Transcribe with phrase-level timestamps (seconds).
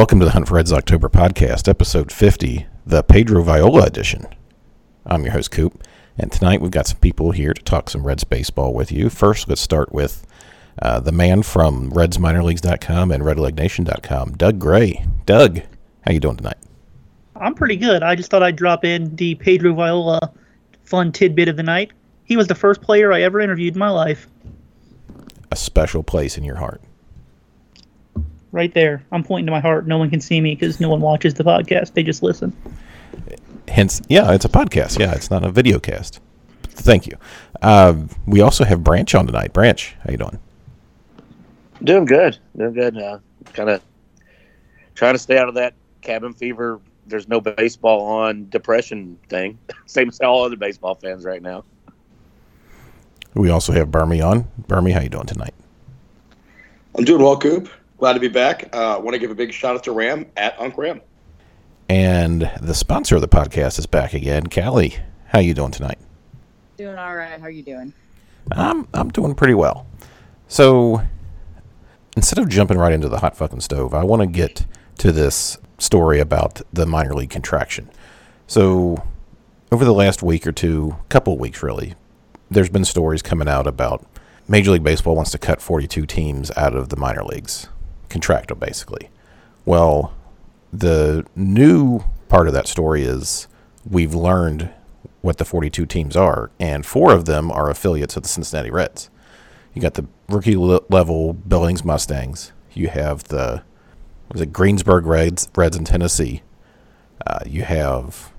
[0.00, 4.26] Welcome to the Hunt for Reds October podcast, episode 50, the Pedro Viola edition.
[5.04, 5.86] I'm your host, Coop,
[6.16, 9.10] and tonight we've got some people here to talk some Reds baseball with you.
[9.10, 10.26] First, let's start with
[10.80, 15.04] uh, the man from RedsMinorLeagues.com and RedLegNation.com, Doug Gray.
[15.26, 15.60] Doug,
[16.06, 16.56] how you doing tonight?
[17.36, 18.02] I'm pretty good.
[18.02, 20.32] I just thought I'd drop in the Pedro Viola
[20.82, 21.92] fun tidbit of the night.
[22.24, 24.28] He was the first player I ever interviewed in my life.
[25.52, 26.80] A special place in your heart.
[28.52, 29.04] Right there.
[29.12, 29.86] I'm pointing to my heart.
[29.86, 31.94] No one can see me because no one watches the podcast.
[31.94, 32.56] They just listen.
[33.68, 34.98] Hence, yeah, it's a podcast.
[34.98, 36.20] Yeah, it's not a video cast.
[36.62, 37.16] Thank you.
[37.62, 37.94] Uh,
[38.26, 39.52] we also have Branch on tonight.
[39.52, 40.38] Branch, how you doing?
[41.84, 42.38] Doing good.
[42.56, 42.98] Doing good.
[42.98, 43.18] Uh,
[43.52, 43.82] kind of
[44.94, 46.80] trying to stay out of that cabin fever.
[47.06, 49.58] There's no baseball on depression thing.
[49.86, 51.64] Same as all other baseball fans right now.
[53.34, 54.48] We also have Bermie on.
[54.66, 55.54] Bermie, how you doing tonight?
[56.96, 57.68] I'm doing well, Coop.
[58.00, 58.74] Glad to be back.
[58.74, 61.02] Uh, want to give a big shout out to Ram at Unc Ram.
[61.90, 64.46] And the sponsor of the podcast is back again.
[64.46, 65.98] Callie, how you doing tonight?
[66.78, 67.38] Doing all right.
[67.38, 67.92] How are you doing?
[68.52, 69.86] I'm I'm doing pretty well.
[70.48, 71.02] So
[72.16, 75.58] instead of jumping right into the hot fucking stove, I want to get to this
[75.76, 77.90] story about the minor league contraction.
[78.46, 79.04] So
[79.70, 81.96] over the last week or two, couple weeks really,
[82.50, 84.06] there's been stories coming out about
[84.48, 87.68] Major League Baseball wants to cut 42 teams out of the minor leagues,
[88.10, 89.08] contract them basically.
[89.64, 90.12] Well,
[90.72, 93.48] the new part of that story is
[93.88, 94.70] we've learned
[95.20, 99.10] what the 42 teams are, and four of them are affiliates of the Cincinnati Reds.
[99.74, 102.52] You got the rookie level Billings Mustangs.
[102.72, 103.62] You have the
[104.32, 106.42] was it Greeneville Reds Reds in Tennessee.
[107.26, 108.32] Uh, you have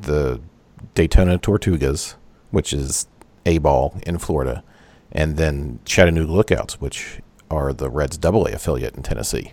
[0.00, 0.40] the
[0.94, 2.14] Daytona Tortugas,
[2.50, 3.06] which is
[3.46, 4.62] A ball in Florida,
[5.10, 9.52] and then Chattanooga Lookouts, which are the Reds Double A affiliate in Tennessee.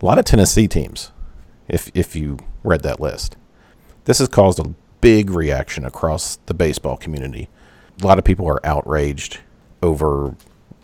[0.00, 1.12] A lot of Tennessee teams,
[1.68, 3.36] if if you read that list.
[4.04, 7.48] This has caused a big reaction across the baseball community.
[8.02, 9.40] A lot of people are outraged
[9.82, 10.36] over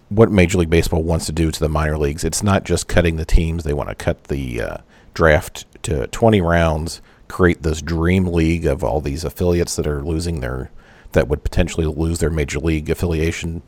[0.09, 2.25] what Major League Baseball wants to do to the minor leagues.
[2.25, 4.77] It's not just cutting the teams; they want to cut the uh,
[5.15, 10.41] draft to 20 rounds, create this dream league of all these affiliates that are losing
[10.41, 10.71] their
[11.13, 13.63] that would potentially lose their major league affiliation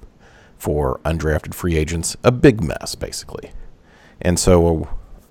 [0.62, 2.16] for undrafted free agents.
[2.22, 3.50] A big mess, basically.
[4.20, 4.88] And so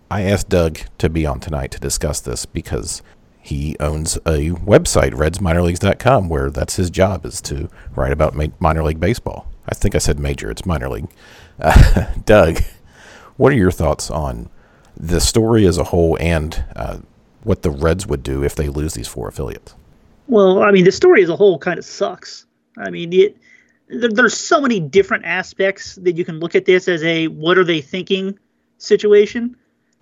[0.10, 3.02] I asked Doug to be on tonight to discuss this because
[3.40, 8.84] he owns a website, RedsMinorLeagues.com, where that's his job is to write about ma- minor
[8.84, 9.48] league baseball.
[9.70, 11.08] I think I said major; it's minor league.
[11.62, 12.60] Uh, Doug,
[13.38, 14.50] what are your thoughts on
[14.98, 16.98] the story as a whole and uh,
[17.44, 19.76] what the Reds would do if they lose these four affiliates?
[20.28, 22.48] Well, I mean, the story as a whole kind of sucks.
[22.78, 23.38] I mean, it
[23.92, 27.64] there's so many different aspects that you can look at this as a what are
[27.64, 28.38] they thinking
[28.78, 29.56] situation.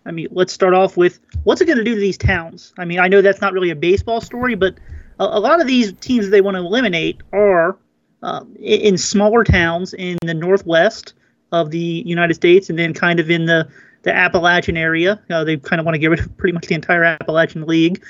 [0.05, 2.73] I mean, let's start off with what's it going to do to these towns?
[2.77, 4.75] I mean, I know that's not really a baseball story, but
[5.19, 7.77] a, a lot of these teams they want to eliminate are
[8.23, 11.13] uh, in, smaller towns in the northwest
[11.51, 13.67] of the United States, and then kind of in the
[14.03, 15.21] the Appalachian area.
[15.29, 18.03] Uh, they kind of want to get rid of pretty much the entire Appalachian League.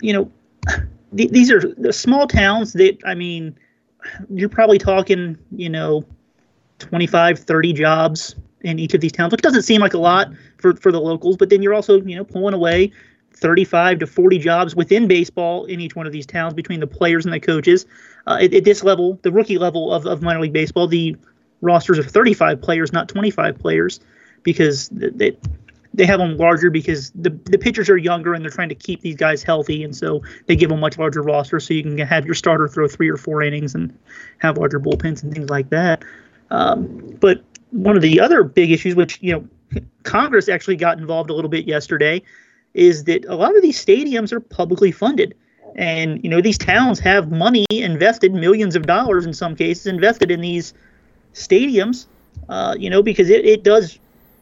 [0.00, 0.32] You know,
[1.16, 3.56] th- these are the small towns that I mean,
[4.30, 6.04] you're probably talking, you know,
[6.78, 10.28] 25, 30 jobs in each of these towns, which doesn't seem like a lot
[10.58, 12.92] for, for the locals, but then you're also, you know, pulling away
[13.32, 17.24] 35 to 40 jobs within baseball in each one of these towns between the players
[17.24, 17.86] and the coaches.
[18.26, 21.16] Uh, at, at, this level, the rookie level of, of minor league baseball, the
[21.60, 24.00] rosters are 35 players, not 25 players,
[24.42, 25.36] because they,
[25.92, 29.00] they have them larger because the, the pitchers are younger and they're trying to keep
[29.00, 29.82] these guys healthy.
[29.82, 32.86] And so they give them much larger rosters so you can have your starter throw
[32.86, 33.96] three or four innings and
[34.38, 36.04] have larger bullpens and things like that.
[36.50, 41.30] Um, but one of the other big issues, which, you know, Congress actually got involved
[41.30, 42.22] a little bit yesterday,
[42.74, 45.34] is that a lot of these stadiums are publicly funded.
[45.76, 50.30] And, you know, these towns have money invested, millions of dollars in some cases, invested
[50.30, 50.74] in these
[51.34, 52.06] stadiums,
[52.48, 53.98] uh, you know, because it, it does,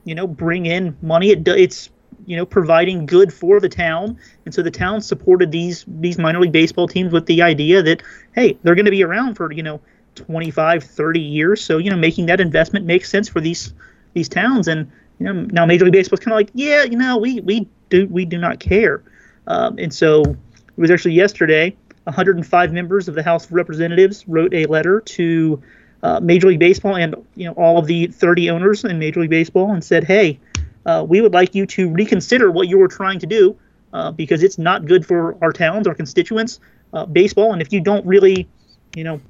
[0.08, 1.31] you know, bring in money.
[1.31, 1.90] It it's,
[2.26, 4.19] you know, providing good for the town.
[4.44, 8.02] And so the town supported these these minor league baseball teams with the idea that,
[8.34, 9.81] hey, they're going to be around for, you know,
[10.14, 11.64] 25, 30 years.
[11.64, 13.72] So, you know, making that investment makes sense for these
[14.14, 14.69] these towns.
[14.69, 17.69] And You know, now Major League Baseball's kind of like, yeah, you know, we we
[17.90, 19.02] do we do not care,
[19.46, 21.76] um, and so it was actually yesterday.
[22.05, 25.62] 105 members of the House of Representatives wrote a letter to
[26.02, 29.30] uh, Major League Baseball and you know all of the 30 owners in Major League
[29.30, 30.38] Baseball and said, hey,
[30.86, 33.56] uh, we would like you to reconsider what you were trying to do
[33.92, 36.60] uh, because it's not good for our towns, our constituents,
[36.92, 38.48] uh, baseball, and if you don't really,
[38.96, 39.20] you know,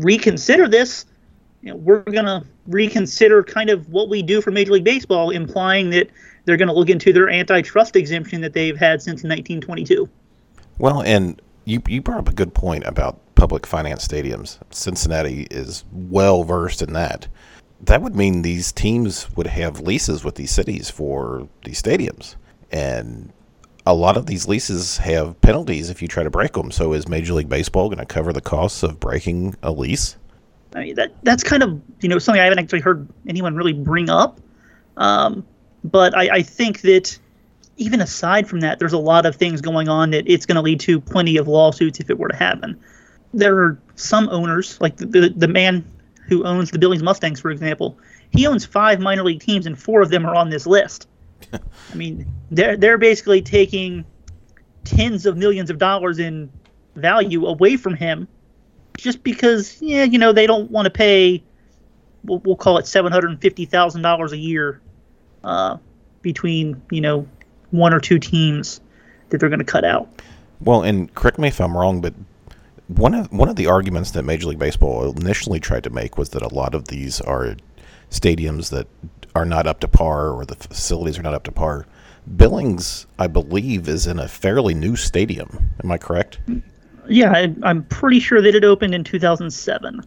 [0.00, 1.06] reconsider this,
[1.62, 5.90] you know, we're gonna reconsider kind of what we do for Major League Baseball, implying
[5.90, 6.08] that
[6.48, 10.08] they're going to look into their antitrust exemption that they've had since 1922.
[10.78, 14.58] Well, and you you brought up a good point about public finance stadiums.
[14.70, 17.28] Cincinnati is well versed in that.
[17.80, 22.34] That would mean these teams would have leases with these cities for these stadiums,
[22.72, 23.32] and
[23.86, 26.72] a lot of these leases have penalties if you try to break them.
[26.72, 30.16] So, is Major League Baseball going to cover the costs of breaking a lease?
[30.74, 33.72] I mean, that that's kind of you know something I haven't actually heard anyone really
[33.72, 34.40] bring up.
[34.96, 35.46] Um,
[35.84, 37.16] but I, I think that
[37.76, 40.62] even aside from that, there's a lot of things going on that it's going to
[40.62, 42.76] lead to plenty of lawsuits if it were to happen.
[43.34, 45.84] There are some owners, like the, the, the man
[46.26, 47.98] who owns the Billings Mustangs, for example.
[48.30, 51.08] He owns five minor league teams, and four of them are on this list.
[51.52, 54.04] I mean, they're they're basically taking
[54.84, 56.50] tens of millions of dollars in
[56.94, 58.28] value away from him
[58.96, 61.42] just because, yeah, you know, they don't want to pay.
[62.24, 64.80] We'll, we'll call it seven hundred and fifty thousand dollars a year
[65.44, 65.78] uh,
[66.20, 67.26] between you know
[67.70, 68.80] one or two teams
[69.30, 70.08] that they're going to cut out.
[70.60, 72.14] Well, and correct me if I'm wrong, but
[72.88, 76.30] one of one of the arguments that Major League Baseball initially tried to make was
[76.30, 77.56] that a lot of these are
[78.10, 78.86] stadiums that
[79.34, 81.86] are not up to par or the facilities are not up to par.
[82.36, 85.70] Billings, I believe, is in a fairly new stadium.
[85.82, 86.40] Am I correct?
[87.08, 90.02] Yeah, I, I'm pretty sure that it opened in 2007.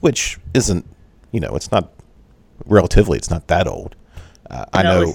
[0.00, 0.84] Which isn't,
[1.32, 1.92] you know, it's not
[2.66, 3.96] relatively, it's not that old.
[4.50, 5.14] Uh, I know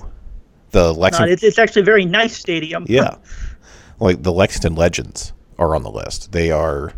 [0.72, 1.32] the No, Lexington.
[1.32, 2.86] it's, it's actually a very nice stadium.
[2.90, 3.16] Yeah.
[4.00, 6.32] Like the Lexington Legends are on the list.
[6.34, 6.92] They are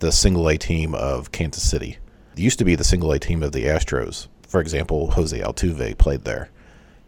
[0.00, 1.98] the single A team of Kansas City.
[2.32, 4.28] It used to be the single A team of the Astros.
[4.48, 6.50] For example, Jose Altuve played there.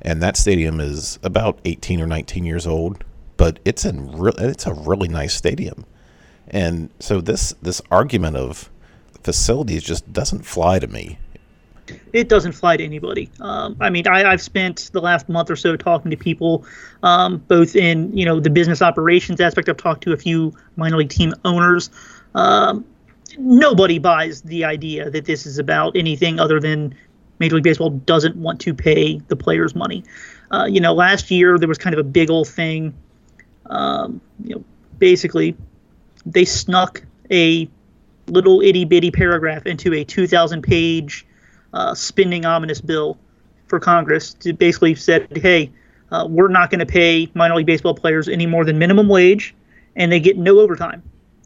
[0.01, 3.05] And that stadium is about 18 or 19 years old,
[3.37, 5.85] but it's in re- it's a really nice stadium.
[6.49, 8.69] And so this this argument of
[9.23, 11.19] facilities just doesn't fly to me.
[12.13, 13.31] it doesn't fly to anybody.
[13.41, 16.65] Um, I mean, I, I've spent the last month or so talking to people,
[17.03, 19.69] um, both in you know the business operations aspect.
[19.69, 21.91] I've talked to a few minor league team owners.
[22.35, 22.85] Um,
[23.39, 26.95] nobody buys the idea that this is about anything other than
[27.39, 30.05] Major League Baseball doesn't want to pay the players money.
[30.51, 32.95] Uh, you know, last year there was kind of a big old thing.
[33.67, 34.65] Um, you know,
[34.99, 35.57] basically,
[36.27, 37.69] they snuck a
[38.29, 41.27] little itty bitty paragraph into a 2,000 page
[41.73, 43.19] uh, spending omnibus bill
[43.67, 45.71] for Congress to basically said, hey,
[46.11, 49.55] uh, we're not going to pay minor league baseball players any more than minimum wage,
[49.97, 51.03] and they get no overtime.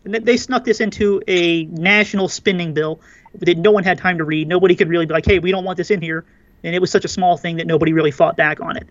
[0.07, 3.01] And they- snuck this into a national spending bill
[3.41, 4.49] that no one had time to read.
[4.49, 6.25] Nobody could really be like, hey, we don't want this in here.
[6.65, 8.89] And it was such a small thing that nobody really fought back on it.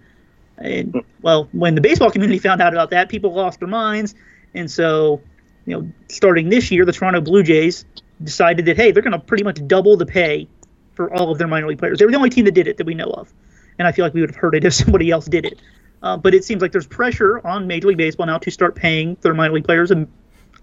[0.58, 4.14] And well, when the baseball community found out about that, people lost their minds.
[4.54, 5.22] And so,
[5.66, 7.86] you know, starting this year, the Toronto Blue Jays
[8.24, 10.48] decided that hey, they're going to pretty much double the pay
[10.94, 12.00] for all of their minor league players.
[12.00, 13.34] They were the only team that did it that we know of,
[13.78, 15.62] and I feel like we would have heard it if somebody else did it.
[16.02, 19.18] Uh, but it seems like there's pressure on Major League Baseball now to start paying
[19.22, 20.08] their minor league players a,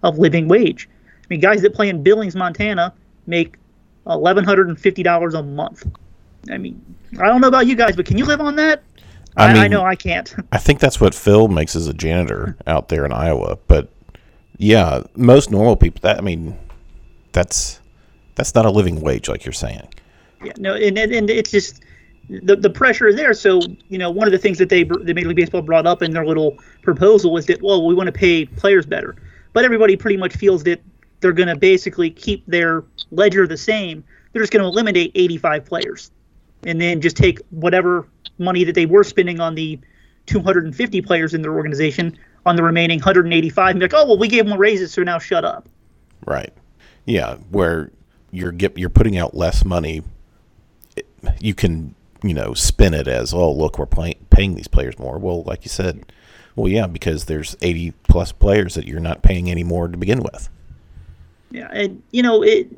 [0.02, 0.88] a living wage.
[1.23, 2.92] I mean, guys that play in Billings, Montana,
[3.26, 3.56] make
[4.06, 5.87] eleven hundred and fifty dollars a month.
[6.50, 6.80] I mean,
[7.21, 8.82] I don't know about you guys, but can you live on that?
[9.37, 10.35] I I, I know I can't.
[10.52, 13.59] I think that's what Phil makes as a janitor out there in Iowa.
[13.66, 13.88] But
[14.59, 16.59] yeah, most normal people that I mean,
[17.32, 17.80] that's
[18.35, 19.88] that's not a living wage like you're saying.
[20.42, 21.82] Yeah, no, and, and, and it's just
[22.28, 23.35] the, the pressure is there.
[23.35, 26.02] So, you know, one of the things that they the Major League Baseball brought up
[26.02, 29.16] in their little proposal is that, well, we want to pay players better.
[29.52, 30.82] But everybody pretty much feels that
[31.21, 34.04] they're going to basically keep their ledger the same.
[34.32, 36.11] They're just going to eliminate 85 players
[36.64, 38.06] and then just take whatever
[38.38, 39.78] money that they were spending on the
[40.26, 42.16] 250 players in their organization
[42.47, 45.18] on the remaining 185 and be like, oh, well, we gave them raises, so now
[45.18, 45.68] shut up.
[46.26, 46.52] Right.
[47.04, 47.90] Yeah, where
[48.30, 50.02] you're get you're putting out less money,
[51.40, 55.18] you can you know spin it as oh look we're paying these players more.
[55.18, 56.12] Well, like you said,
[56.56, 60.23] well yeah because there's 80 plus players that you're not paying any more to begin
[60.23, 60.49] with.
[61.50, 62.68] Yeah, and you know, it,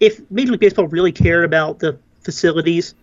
[0.00, 2.94] if Major League Baseball really cared about the facilities,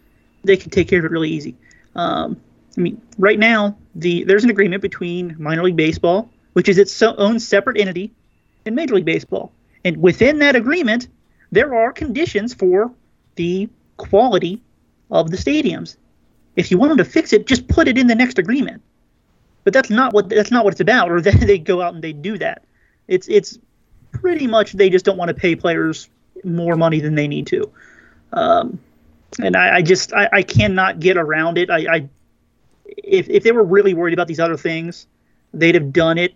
[0.43, 1.55] they could take care of it really easy.
[1.95, 2.39] Um,
[2.77, 7.01] I mean, right now, the there's an agreement between minor league baseball, which is its
[7.01, 8.11] own separate entity,
[8.65, 9.51] and Major League Baseball,
[9.85, 11.07] and within that agreement,
[11.51, 12.91] there are conditions for
[13.35, 14.61] the quality
[15.11, 15.95] of the stadiums.
[16.55, 18.81] if you want them to fix it, just put it in the next agreement.
[19.69, 21.11] But that's not what that's not what it's about.
[21.11, 22.63] Or they go out and they do that.
[23.07, 23.59] It's it's
[24.11, 26.09] pretty much they just don't want to pay players
[26.43, 27.71] more money than they need to.
[28.33, 28.79] Um,
[29.39, 31.69] and I, I just I, I, cannot get around it.
[31.69, 32.09] I, I
[32.87, 35.05] if if they were really worried about these other things,
[35.53, 36.33] they'd have done it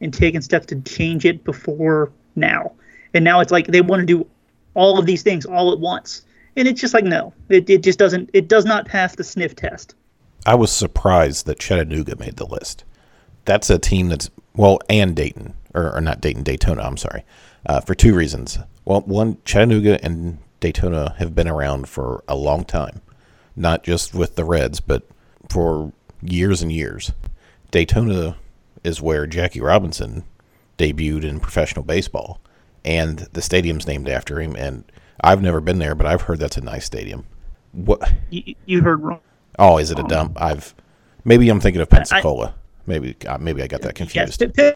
[0.00, 2.74] and taken steps to change it before now.
[3.12, 4.24] And now it's like they want to do
[4.74, 6.22] all of these things all at once.
[6.54, 9.56] And it's just like no, it, it just doesn't it does not pass the sniff
[9.56, 9.96] test.
[10.48, 12.84] I was surprised that Chattanooga made the list.
[13.44, 16.84] That's a team that's well, and Dayton or, or not Dayton, Daytona.
[16.84, 17.22] I'm sorry,
[17.66, 18.58] uh, for two reasons.
[18.86, 23.02] Well, one, Chattanooga and Daytona have been around for a long time,
[23.56, 25.02] not just with the Reds, but
[25.50, 27.12] for years and years.
[27.70, 28.38] Daytona
[28.82, 30.24] is where Jackie Robinson
[30.78, 32.40] debuted in professional baseball,
[32.86, 34.56] and the stadium's named after him.
[34.56, 34.90] And
[35.20, 37.26] I've never been there, but I've heard that's a nice stadium.
[37.72, 39.20] What you, you heard wrong?
[39.58, 40.40] Oh, is it a dump?
[40.40, 40.74] I've
[41.24, 42.48] maybe I'm thinking of Pensacola.
[42.48, 42.52] I,
[42.86, 44.42] maybe uh, maybe I got that confused.
[44.56, 44.74] Yes,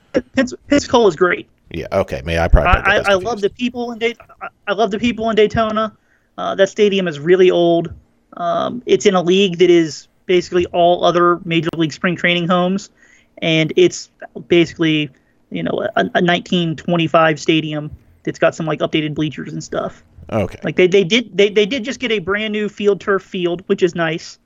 [0.69, 1.49] Pensacola is great.
[1.71, 1.87] Yeah.
[1.93, 2.23] Okay.
[2.25, 2.83] May I probably.
[2.83, 4.35] I, I, I love the people in Daytona.
[4.67, 5.97] I love the people in Daytona.
[6.37, 7.93] Uh, that stadium is really old.
[8.37, 12.91] Um, it's in a league that is basically all other major league spring training homes,
[13.41, 14.11] and it's
[14.49, 15.11] basically
[15.51, 17.91] you know a, a 1925 stadium
[18.23, 20.03] that's got some like updated bleachers and stuff.
[20.31, 20.59] Okay.
[20.63, 23.63] Like they, they did they, they did just get a brand new field turf field,
[23.67, 24.39] which is nice,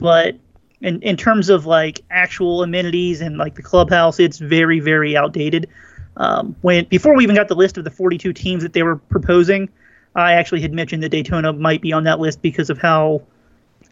[0.00, 0.36] but
[0.80, 5.68] in in terms of like actual amenities and like the clubhouse, it's very very outdated.
[6.16, 8.96] Um, when before we even got the list of the 42 teams that they were
[8.96, 9.68] proposing,
[10.14, 13.22] I actually had mentioned that Daytona might be on that list because of how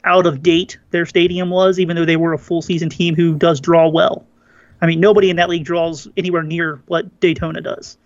[0.05, 3.35] out of date their stadium was, even though they were a full season team who
[3.35, 4.25] does draw well.
[4.81, 7.99] I mean, nobody in that league draws anywhere near what Daytona does,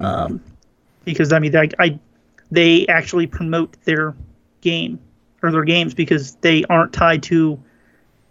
[0.00, 0.42] um,
[1.04, 1.98] because I mean, I,
[2.50, 4.14] they actually promote their
[4.62, 4.98] game
[5.44, 7.62] or their games because they aren't tied to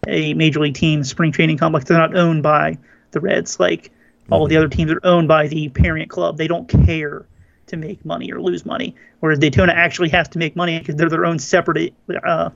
[0.07, 1.85] a major league team spring training complex.
[1.85, 2.77] They're not owned by
[3.11, 4.33] the Reds like mm-hmm.
[4.33, 6.37] all the other teams are owned by the parent club.
[6.37, 7.25] They don't care
[7.67, 11.09] to make money or lose money, whereas Daytona actually has to make money because they're
[11.09, 11.93] their own separate,
[12.25, 12.49] uh,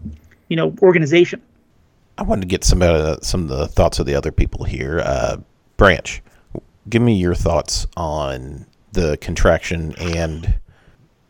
[0.49, 1.41] you know, organization.
[2.17, 4.99] I wanted to get some uh, some of the thoughts of the other people here.
[4.99, 5.37] Uh,
[5.77, 6.21] Branch,
[6.89, 10.55] give me your thoughts on the contraction and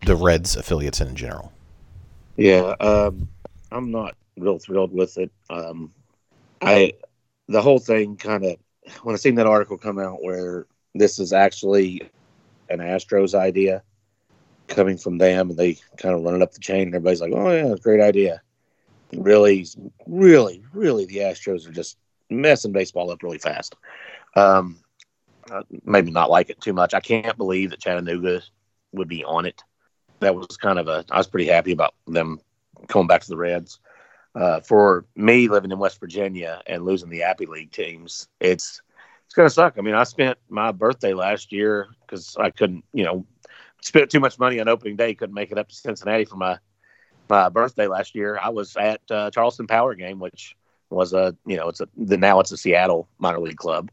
[0.05, 1.51] the Reds affiliates in general.
[2.37, 3.27] Yeah, um,
[3.71, 5.31] I'm not real thrilled with it.
[5.49, 5.91] Um,
[6.61, 6.93] I
[7.47, 8.57] the whole thing kind of
[9.03, 12.09] when I seen that article come out where this is actually
[12.69, 13.83] an Astros idea
[14.67, 17.33] coming from them, and they kind of run it up the chain, and everybody's like,
[17.33, 18.41] "Oh yeah, great idea."
[19.13, 19.65] Really,
[20.05, 21.97] really, really, the Astros are just
[22.29, 23.75] messing baseball up really fast.
[24.35, 24.77] Um,
[25.49, 26.93] uh, maybe not like it too much.
[26.93, 28.41] I can't believe that Chattanooga
[28.91, 29.63] would be on it.
[30.19, 31.05] That was kind of a.
[31.11, 32.39] I was pretty happy about them
[32.87, 33.79] coming back to the Reds.
[34.35, 38.81] Uh, for me, living in West Virginia and losing the Appy League teams, it's
[39.25, 39.75] it's gonna suck.
[39.77, 43.25] I mean, I spent my birthday last year because I couldn't, you know,
[43.81, 46.57] spent too much money on opening day, couldn't make it up to Cincinnati for my
[47.29, 48.39] my birthday last year.
[48.41, 50.55] I was at uh, Charleston Power game, which
[50.89, 53.91] was a, you know, it's a the now it's a Seattle minor league club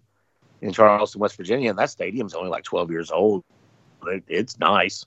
[0.61, 3.43] in Charleston, West Virginia, and that stadium's only like 12 years old.
[4.07, 5.05] It, it's nice.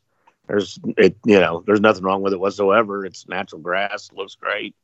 [0.48, 3.06] There's it, you know, there's nothing wrong with it whatsoever.
[3.06, 4.76] It's natural grass, looks great.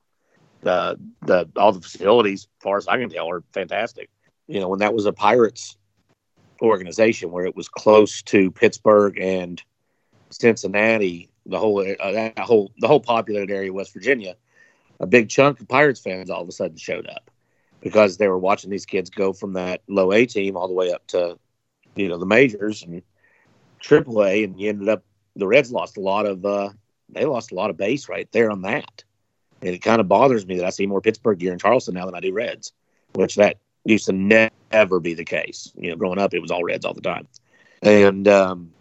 [0.61, 4.09] The the all the facilities, as far as I can tell, are fantastic
[4.47, 5.77] you know, when that was a Pirates
[6.61, 9.61] organization where it was close to Pittsburgh and
[10.31, 14.35] Cincinnati, the whole uh, that whole the whole populated area of West Virginia,
[14.99, 17.29] a big chunk of Pirates fans all of a sudden showed up
[17.81, 20.91] because they were watching these kids go from that low A team all the way
[20.91, 21.37] up to
[21.95, 23.01] you know the majors and
[23.79, 25.03] Triple A, and you ended up
[25.35, 26.69] the Reds lost a lot of uh,
[27.09, 29.03] they lost a lot of base right there on that,
[29.61, 32.05] and it kind of bothers me that I see more Pittsburgh gear in Charleston now
[32.05, 32.73] than I do Reds,
[33.13, 35.71] which that used to never be the case.
[35.75, 37.27] You know, growing up, it was all Reds all the time.
[37.81, 38.71] And um,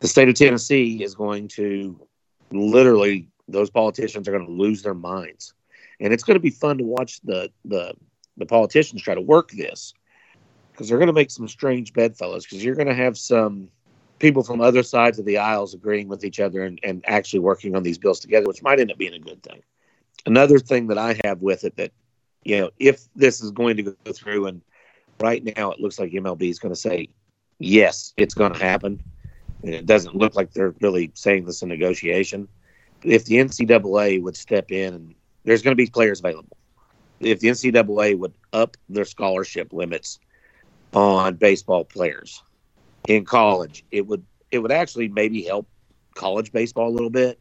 [0.00, 1.98] the state of Tennessee is going to
[2.50, 5.54] literally, those politicians are going to lose their minds.
[6.00, 7.94] And it's going to be fun to watch the, the,
[8.36, 9.94] the politicians try to work this
[10.72, 13.68] because they're going to make some strange bedfellows because you're going to have some
[14.20, 17.74] people from other sides of the aisles agreeing with each other and, and actually working
[17.74, 19.62] on these bills together, which might end up being a good thing.
[20.26, 21.92] Another thing that I have with it that
[22.44, 24.62] you know, if this is going to go through, and
[25.20, 27.08] right now it looks like MLB is going to say,
[27.58, 29.02] yes, it's going to happen.
[29.62, 32.48] And it doesn't look like they're really saying this in negotiation.
[33.02, 36.56] If the NCAA would step in, and there's going to be players available.
[37.20, 40.18] If the NCAA would up their scholarship limits
[40.94, 42.42] on baseball players
[43.08, 45.66] in college, it would it would actually maybe help
[46.14, 47.38] college baseball a little bit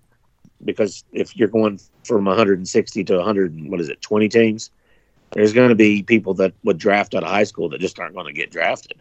[0.64, 4.72] because if you're going from 160 to 100, what is it, 20 teams?
[5.32, 8.16] There's going to be people that would draft out of high school that just aren't
[8.16, 8.98] going to get drafted.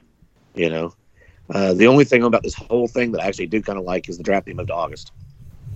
[0.54, 0.94] You know,
[1.50, 4.08] uh, the only thing about this whole thing that I actually do kind of like
[4.08, 5.12] is the draft being moved to August.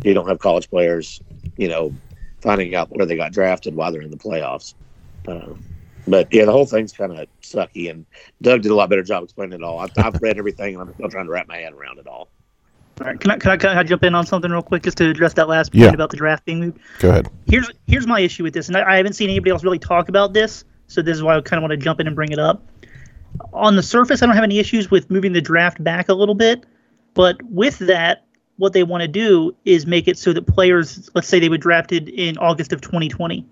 [0.04, 1.20] You don't have college players,
[1.56, 1.94] you know,
[2.40, 4.74] finding out where they got drafted while they're in the playoffs.
[5.26, 5.54] Uh,
[6.06, 8.06] but yeah, the whole thing's kind of sucky, and
[8.40, 9.78] Doug did a lot better job explaining it all.
[9.78, 12.28] I've, I've read everything, and I'm still trying to wrap my head around it all.
[13.00, 14.98] All right, can I, can I can I jump in on something real quick just
[14.98, 15.92] to address that last point Yeah.
[15.92, 16.78] about the draft being moved?
[16.98, 17.30] Go ahead.
[17.46, 20.08] here's here's my issue with this, and I, I haven't seen anybody else really talk
[20.08, 22.32] about this, so this is why I kind of want to jump in and bring
[22.32, 22.62] it up.
[23.54, 26.34] On the surface, I don't have any issues with moving the draft back a little
[26.34, 26.64] bit,
[27.14, 28.26] but with that,
[28.58, 31.56] what they want to do is make it so that players, let's say they were
[31.56, 33.44] drafted in August of 2020,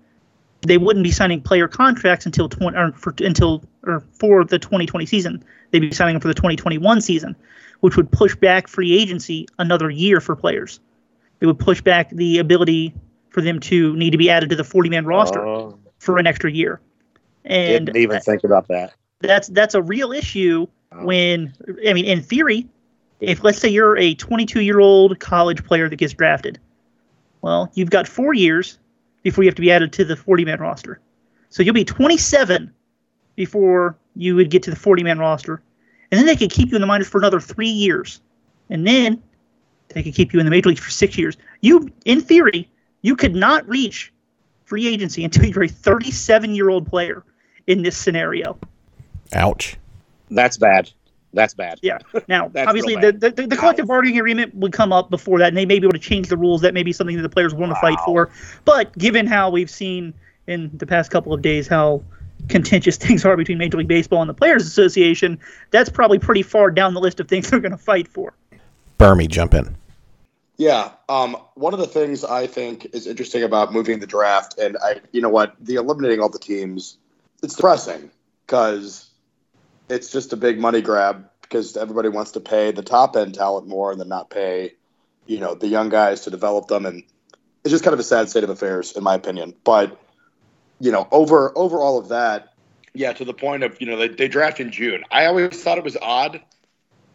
[0.61, 5.05] they wouldn't be signing player contracts until 20 or for, until or for the 2020
[5.05, 5.43] season.
[5.71, 7.35] They'd be signing them for the 2021 season,
[7.79, 10.79] which would push back free agency another year for players.
[11.39, 12.93] It would push back the ability
[13.29, 16.27] for them to need to be added to the 40 man roster Oh, for an
[16.27, 16.79] extra year.
[17.45, 18.93] And didn't even think about that.
[19.21, 20.67] that's that's a real issue
[21.01, 21.53] when
[21.87, 22.67] I mean in theory,
[23.19, 26.59] if let's say you're a 22 year old college player that gets drafted,
[27.41, 28.77] well, you've got four years
[29.23, 30.99] before you have to be added to the 40 man roster.
[31.49, 32.71] So you'll be 27
[33.35, 35.61] before you would get to the 40 man roster,
[36.11, 38.21] and then they could keep you in the minors for another three years,
[38.69, 39.21] and then
[39.89, 41.37] they could keep you in the major leagues for six years.
[41.61, 42.69] You, in theory,
[43.01, 44.13] you could not reach
[44.65, 47.23] free agency until you're a 37 year old player
[47.67, 48.57] in this scenario.
[49.33, 49.77] Ouch.
[50.29, 50.91] That's bad.
[51.33, 51.79] That's bad.
[51.81, 51.99] Yeah.
[52.27, 55.65] Now, obviously, the, the, the collective bargaining agreement would come up before that, and they
[55.65, 56.61] may be able to change the rules.
[56.61, 58.29] That may be something that the players want to fight for.
[58.65, 60.13] But given how we've seen
[60.47, 62.03] in the past couple of days how
[62.49, 65.39] contentious things are between Major League Baseball and the Players Association,
[65.71, 68.33] that's probably pretty far down the list of things they're going to fight for.
[68.97, 69.75] Bermie, jump in.
[70.57, 70.91] Yeah.
[71.09, 75.01] Um, one of the things I think is interesting about moving the draft, and I,
[75.11, 76.97] you know what, the eliminating all the teams,
[77.41, 78.11] it's depressing
[78.45, 79.10] because
[79.91, 83.67] it's just a big money grab because everybody wants to pay the top end talent
[83.67, 84.73] more and then not pay,
[85.25, 87.03] you know, the young guys to develop them, and
[87.63, 89.53] it's just kind of a sad state of affairs, in my opinion.
[89.63, 89.99] But
[90.79, 92.53] you know, over over all of that,
[92.93, 95.03] yeah, to the point of you know they, they draft in June.
[95.11, 96.41] I always thought it was odd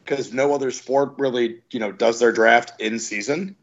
[0.04, 3.56] because no other sport really, you know, does their draft in season.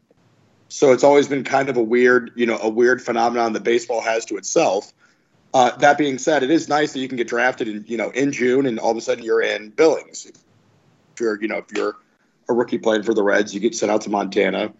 [0.68, 4.02] So it's always been kind of a weird, you know, a weird phenomenon that baseball
[4.02, 4.92] has to itself.
[5.54, 8.10] Uh, that being said, it is nice that you can get drafted in, you know,
[8.10, 10.26] in June, and all of a sudden you're in Billings.
[10.26, 11.96] If you're, you know, if you're
[12.48, 14.72] a rookie playing for the Reds, you get sent out to Montana,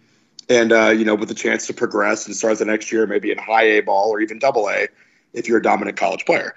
[0.49, 3.31] and uh, you know, with a chance to progress and start the next year maybe
[3.31, 4.87] in high A ball or even double A
[5.33, 6.53] if you're a dominant college player.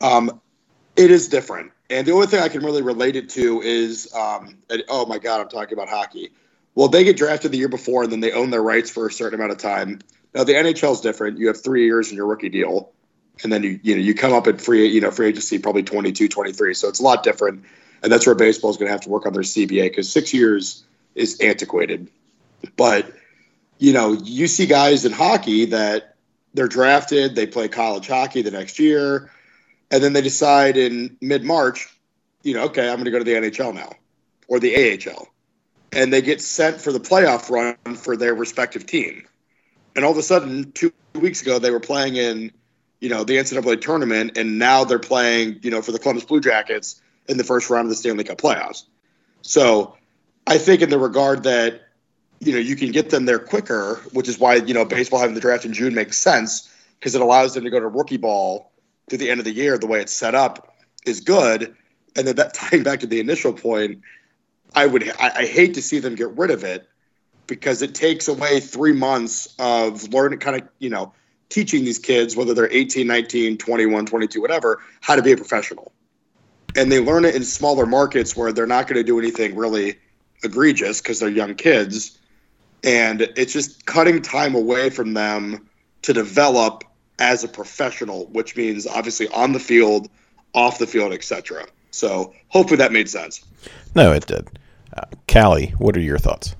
[0.00, 0.40] Um,
[0.96, 1.70] it is different.
[1.88, 5.18] And the only thing I can really relate it to is, um, and, oh my
[5.18, 6.30] God, I'm talking about hockey.
[6.74, 9.12] Well, they get drafted the year before and then they own their rights for a
[9.12, 10.00] certain amount of time.
[10.34, 11.38] Now the NHL is different.
[11.38, 12.92] You have three years in your rookie deal,
[13.42, 15.82] and then you you know you come up at free you know free agency probably
[15.82, 16.74] 22, 23.
[16.74, 17.64] So it's a lot different,
[18.02, 20.32] and that's where baseball is going to have to work on their CBA because six
[20.32, 22.08] years is antiquated.
[22.76, 23.12] But
[23.78, 26.16] you know you see guys in hockey that
[26.54, 29.30] they're drafted, they play college hockey the next year,
[29.90, 31.88] and then they decide in mid March,
[32.42, 33.92] you know, okay, I'm going to go to the NHL now
[34.48, 35.28] or the AHL.
[35.92, 39.24] And they get sent for the playoff run for their respective team.
[39.94, 42.50] And all of a sudden, two weeks ago, they were playing in,
[43.02, 46.40] you know, the NCAA tournament, and now they're playing, you know, for the Columbus Blue
[46.40, 48.84] Jackets in the first round of the Stanley Cup playoffs.
[49.42, 49.96] So
[50.46, 51.80] I think in the regard that,
[52.38, 55.34] you know, you can get them there quicker, which is why, you know, baseball having
[55.34, 58.70] the draft in June makes sense because it allows them to go to rookie ball
[59.10, 59.78] to the end of the year.
[59.78, 61.74] The way it's set up is good.
[62.14, 64.00] And then that tying back to the initial point,
[64.76, 66.88] I would I, I hate to see them get rid of it
[67.48, 71.12] because it takes away three months of learning kind of, you know,
[71.52, 75.92] teaching these kids, whether they're 18, 19, 21, 22, whatever, how to be a professional.
[76.76, 79.98] And they learn it in smaller markets where they're not going to do anything really
[80.42, 82.18] egregious because they're young kids.
[82.82, 85.68] And it's just cutting time away from them
[86.02, 86.84] to develop
[87.18, 90.08] as a professional, which means obviously on the field,
[90.54, 91.66] off the field, etc.
[91.90, 93.44] So hopefully that made sense.
[93.94, 94.48] No, it did.
[94.96, 96.56] Uh, Callie, what are your thoughts?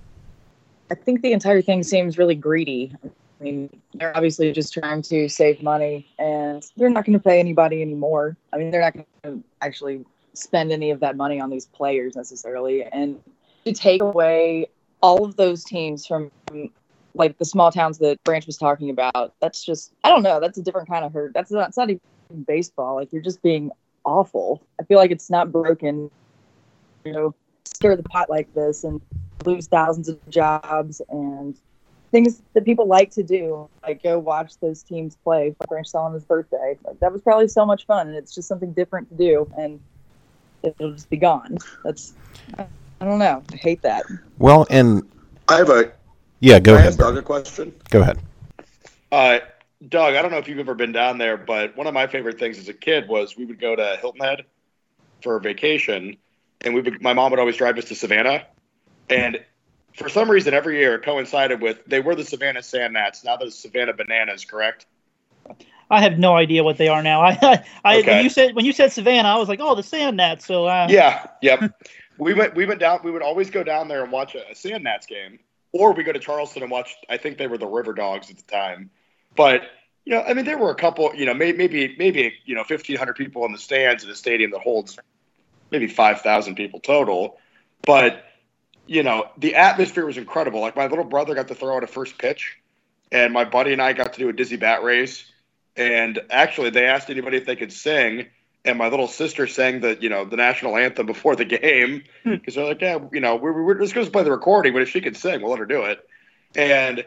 [0.90, 2.94] I think the entire thing seems really greedy.
[3.42, 7.40] I mean, they're obviously just trying to save money and they're not going to pay
[7.40, 8.36] anybody anymore.
[8.52, 12.14] I mean, they're not going to actually spend any of that money on these players
[12.14, 12.84] necessarily.
[12.84, 13.20] And
[13.64, 14.68] to take away
[15.00, 16.30] all of those teams from
[17.14, 20.58] like the small towns that Branch was talking about, that's just, I don't know, that's
[20.58, 21.34] a different kind of hurt.
[21.34, 22.94] That's not, it's not even baseball.
[22.94, 23.72] Like, you're just being
[24.04, 24.62] awful.
[24.80, 26.12] I feel like it's not broken,
[27.04, 29.00] you know, stir the pot like this and
[29.44, 31.58] lose thousands of jobs and
[32.12, 36.12] things that people like to do, like go watch those teams play for Branch on
[36.12, 36.78] his birthday.
[36.84, 39.80] Like that was probably so much fun, and it's just something different to do, and
[40.62, 41.58] it'll just be gone.
[41.82, 42.12] That's
[42.58, 42.66] I
[43.04, 43.42] don't know.
[43.52, 44.04] I hate that.
[44.38, 45.02] Well, and
[45.48, 45.90] I have a.
[46.38, 46.88] yeah, go I ahead.
[46.88, 47.74] ask Doug a question?
[47.90, 48.20] Go ahead.
[49.10, 49.40] Uh,
[49.88, 52.38] Doug, I don't know if you've ever been down there, but one of my favorite
[52.38, 54.44] things as a kid was we would go to Hilton Head
[55.22, 56.16] for vacation,
[56.60, 58.46] and we would, my mom would always drive us to Savannah,
[59.10, 59.40] and
[59.94, 63.50] for some reason every year coincided with they were the Savannah Sand Gnats, now the
[63.50, 64.86] Savannah Bananas, correct?
[65.90, 67.22] I have no idea what they are now.
[67.22, 68.10] I, I Okay.
[68.10, 70.46] when you said when you said Savannah, I was like, oh, the Sand Gnats.
[70.46, 71.60] So uh, Yeah, yep.
[72.18, 73.00] we went we went down.
[73.04, 75.38] We would always go down there and watch a, a Sand Gnats game,
[75.72, 76.94] or we go to Charleston and watch.
[77.08, 78.90] I think they were the River Dogs at the time,
[79.36, 79.62] but
[80.04, 81.14] you know, I mean, there were a couple.
[81.14, 84.14] You know, may, maybe maybe you know, fifteen hundred people in the stands in a
[84.14, 84.98] stadium that holds
[85.70, 87.38] maybe five thousand people total,
[87.82, 88.24] but
[88.92, 90.60] you know, the atmosphere was incredible.
[90.60, 92.58] Like my little brother got to throw out a first pitch,
[93.10, 95.24] and my buddy and I got to do a dizzy bat race.
[95.74, 98.26] And actually, they asked anybody if they could sing,
[98.66, 102.32] and my little sister sang the you know the national anthem before the game hmm.
[102.32, 104.82] because they're like, yeah, you know, we're, we're just going to play the recording, but
[104.82, 106.06] if she can sing, we'll let her do it.
[106.54, 107.02] And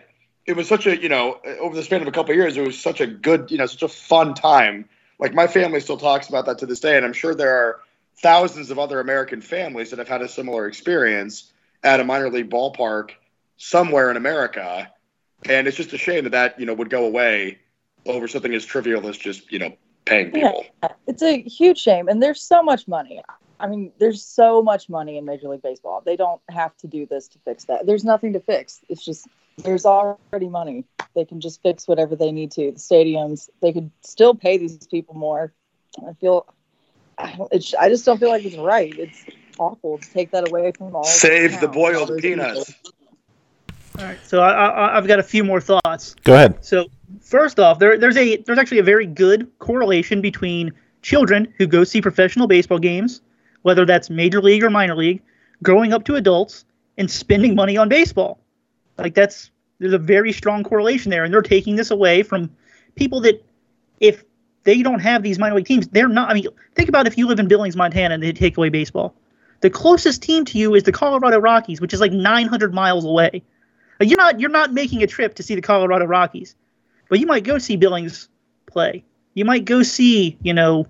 [0.48, 2.66] it was such a you know over the span of a couple of years, it
[2.66, 4.90] was such a good you know such a fun time.
[5.20, 7.82] Like my family still talks about that to this day, and I'm sure there are
[8.24, 11.52] thousands of other American families that have had a similar experience
[11.86, 13.12] at a minor league ballpark
[13.58, 14.92] somewhere in America.
[15.48, 17.60] And it's just a shame that that you know would go away
[18.06, 19.72] over something as trivial as just you know
[20.06, 20.66] paying people.
[21.08, 23.22] It's a huge shame, and there's so much money.
[23.60, 26.02] I mean, there's so much money in Major League Baseball.
[26.06, 27.86] They don't have to do this to fix that.
[27.86, 28.82] There's nothing to fix.
[28.90, 30.86] It's just there's already money.
[31.14, 32.72] They can just fix whatever they need to.
[32.72, 35.54] The stadiums, they could still pay these people more.
[36.06, 36.46] I feel,
[37.18, 37.48] I,
[37.80, 38.94] I just don't feel like it's right.
[38.98, 39.26] It's
[39.60, 41.04] awful to take that away from all.
[41.04, 42.74] Save the towns, boiled peanuts.
[42.74, 42.92] people.
[44.00, 44.20] all right.
[44.24, 46.16] So I, I, I've got a few more thoughts.
[46.24, 46.64] Go ahead.
[46.64, 46.88] So
[47.22, 51.84] first off, there, there's a there's actually a very good correlation between children who go
[51.84, 53.22] see professional baseball games,
[53.62, 55.22] whether that's major league or minor league,
[55.64, 56.66] growing up to adults
[56.98, 58.40] and spending money on baseball.
[58.98, 62.50] Like that's there's a very strong correlation there, and they're taking this away from
[62.96, 63.44] people that
[64.00, 64.24] if
[64.64, 66.30] they don't have these minor league teams, they're not.
[66.30, 69.14] I mean, think about if you live in Billings, Montana, and they take away baseball.
[69.66, 73.42] The closest team to you is the Colorado Rockies, which is like 900 miles away.
[74.00, 76.56] You're not you're not making a trip to see the Colorado Rockies,
[77.10, 78.30] but you might go see Billings
[78.68, 79.04] play.
[79.34, 80.86] You might go see you know,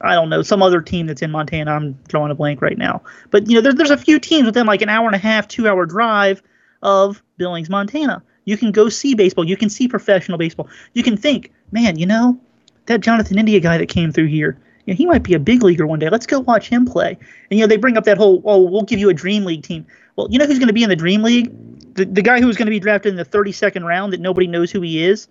[0.00, 1.72] I don't know some other team that's in Montana.
[1.72, 4.66] I'm drawing a blank right now, but you know there's there's a few teams within
[4.66, 6.44] like an hour and a half, two hour drive
[6.80, 8.22] of Billings, Montana.
[8.44, 9.48] You can go see baseball.
[9.48, 10.68] You can see professional baseball.
[10.94, 12.38] You can think, man, you know,
[12.86, 15.62] that Jonathan India guy that came through here, you know, he might be a big
[15.62, 16.08] leaguer one day.
[16.08, 17.16] Let's go watch him play.
[17.50, 19.62] And you know, they bring up that whole, oh, we'll give you a dream league
[19.62, 19.86] team.
[20.16, 21.50] Well, you know who's going to be in the dream league?
[21.94, 24.70] The, the guy who's going to be drafted in the 32nd round that nobody knows
[24.70, 25.28] who he is.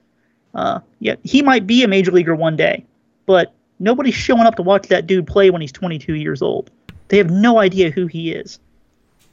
[0.53, 2.85] Uh, yeah, he might be a major leaguer one day,
[3.25, 6.69] but nobody's showing up to watch that dude play when he's 22 years old.
[7.07, 8.59] They have no idea who he is.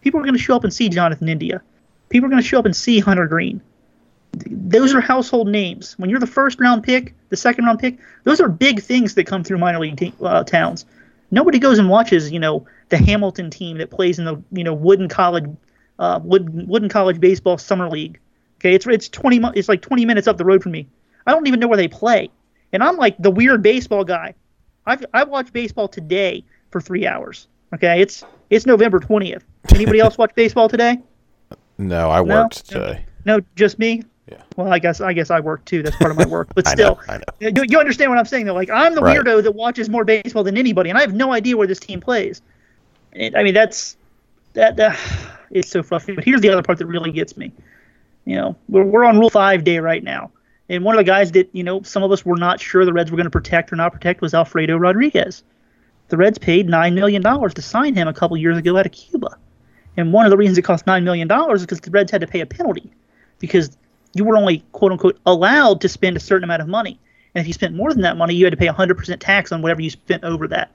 [0.00, 1.62] People are going to show up and see Jonathan India.
[2.09, 3.61] People are going to show up and see Hunter Greene.
[4.33, 5.99] Those are household names.
[5.99, 9.25] When you're the first round pick, the second round pick, those are big things that
[9.25, 10.85] come through minor league te- uh, towns.
[11.31, 14.73] Nobody goes and watches, you know, the Hamilton team that plays in the, you know,
[14.75, 15.45] Wooden College,
[15.99, 18.19] uh, Wooden, Wooden College baseball summer league.
[18.61, 20.88] Okay, it's it's 20 it's like 20 minutes up the road from me.
[21.27, 22.31] I don't even know where they play,
[22.73, 24.35] and I'm like the weird baseball guy.
[24.87, 27.47] I've I watched baseball today for three hours.
[27.75, 29.43] Okay, it's it's November 20th.
[29.75, 30.99] Anybody else watch baseball today?
[31.77, 32.43] No, I No?
[32.43, 33.05] worked today.
[33.25, 34.03] No, just me.
[34.31, 34.43] Yeah.
[34.57, 35.83] Well, I guess I guess I work too.
[35.83, 36.49] That's part of my work.
[36.55, 37.14] But I still, know.
[37.14, 37.25] I know.
[37.41, 38.55] you, you understand what I'm saying though?
[38.55, 39.19] Like I'm the Right.
[39.19, 42.01] weirdo that watches more baseball than anybody, and I have no idea where this team
[42.01, 42.43] plays.
[43.14, 43.97] And, I mean, that's
[44.55, 44.77] that.
[44.77, 44.99] that
[45.51, 46.17] it's so frustrating.
[46.17, 47.53] But here's the other part that really gets me.
[48.27, 50.31] You know, we're we're on Rule Five day right now,
[50.69, 52.93] and one of the guys that you know some of us were not sure the
[52.93, 55.43] Reds were going to protect or not protect was Alfredo Rodriguez.
[56.09, 58.93] The Reds paid nine million dollars to sign him a couple years ago out of
[58.93, 59.37] Cuba,
[59.97, 62.21] and one of the reasons it cost nine million dollars is because the Reds had
[62.21, 62.91] to pay a penalty
[63.38, 63.79] because
[64.18, 66.98] you were only quote unquote allowed to spend a certain amount of money.
[67.35, 69.62] And if you spent more than that money, you had to pay 100% tax on
[69.62, 70.74] whatever you spent over that.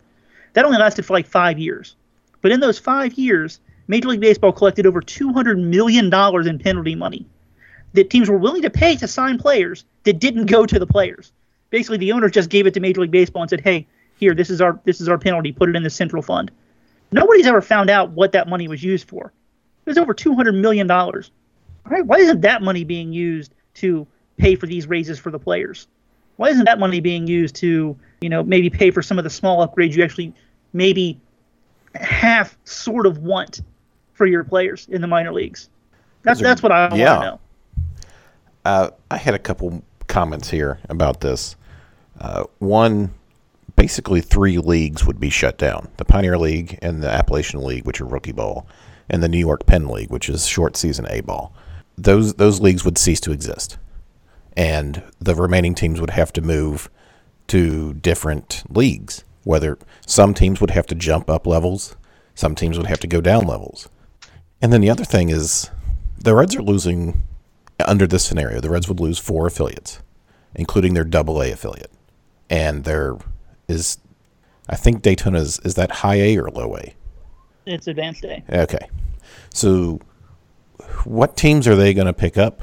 [0.53, 1.95] That only lasted for like five years.
[2.41, 6.13] But in those five years, Major League Baseball collected over $200 million
[6.47, 7.25] in penalty money
[7.93, 11.32] that teams were willing to pay to sign players that didn't go to the players.
[11.69, 14.49] Basically, the owners just gave it to Major League Baseball and said, "Hey, here, this
[14.49, 15.51] is our this is our penalty.
[15.51, 16.51] Put it in the central fund."
[17.12, 19.34] Nobody's ever found out what that money was used for.
[19.86, 20.88] It was over $200 million.
[21.86, 25.39] All right, why isn't that money being used to pay for these raises for the
[25.39, 25.88] players?
[26.38, 29.30] Why isn't that money being used to, you know, maybe pay for some of the
[29.30, 30.34] small upgrades you actually
[30.72, 31.19] maybe
[31.96, 33.62] half sort of want
[34.13, 35.69] for your players in the minor leagues?
[36.24, 37.39] That's that's what I want to know.
[38.65, 41.56] Uh, I had a couple comments here about this.
[42.19, 43.13] Uh, one,
[43.76, 48.00] basically three leagues would be shut down: the Pioneer League and the Appalachian League, which
[48.00, 48.65] are rookie ball,
[49.10, 51.54] and the New York Penn League, which is short season A ball.
[51.97, 53.77] Those those leagues would cease to exist,
[54.58, 56.89] and the remaining teams would have to move
[57.47, 59.23] to different leagues.
[59.43, 59.77] Whether
[60.08, 61.95] some teams would have to jump up levels,
[62.34, 63.89] some teams would have to go down levels.
[64.62, 65.69] And then the other thing is
[66.17, 67.23] the Reds are losing
[67.86, 68.62] under this scenario.
[68.62, 69.99] The Reds would lose four affiliates,
[70.56, 71.91] including their double A affiliate.
[72.49, 73.17] And there
[73.67, 73.97] is
[74.69, 76.93] I think Daytona is is that high A or low A?
[77.65, 78.43] It's advanced A.
[78.49, 78.89] Okay.
[79.53, 79.99] So
[81.06, 82.62] what teams are they going to pick up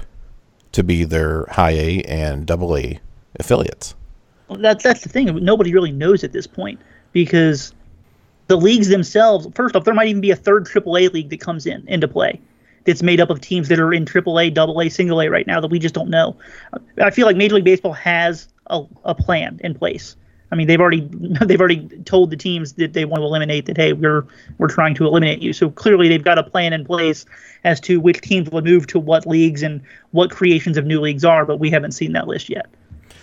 [0.73, 3.01] to be their high A and double A
[3.39, 3.95] affiliates?
[4.49, 5.35] Well, that's that's the thing.
[5.45, 6.81] Nobody really knows at this point
[7.13, 7.73] because
[8.49, 9.47] the leagues themselves.
[9.55, 12.41] First off, there might even be a third AAA league that comes in into play.
[12.85, 15.61] That's made up of teams that are in AAA, Double A, Single A right now
[15.61, 16.37] that we just don't know.
[16.99, 20.17] I feel like Major League Baseball has a, a plan in place.
[20.53, 21.09] I mean, they've already
[21.45, 23.77] they've already told the teams that they want to eliminate that.
[23.77, 24.27] Hey, we're
[24.59, 25.53] we're trying to eliminate you.
[25.53, 27.25] So clearly, they've got a plan in place
[27.65, 29.81] as to which teams will move to what leagues and
[30.13, 31.45] what creations of new leagues are.
[31.45, 32.67] But we haven't seen that list yet.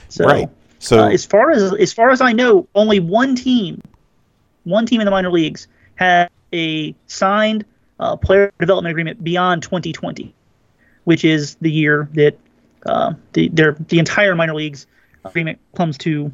[0.09, 0.49] So, Right.
[0.79, 3.81] So uh, as far as as far as I know, only one team,
[4.63, 7.65] one team in the minor leagues has a signed
[7.99, 10.33] uh, player development agreement beyond 2020,
[11.05, 12.37] which is the year that
[12.85, 14.85] uh, the their the entire minor leagues
[15.25, 16.31] agreement comes to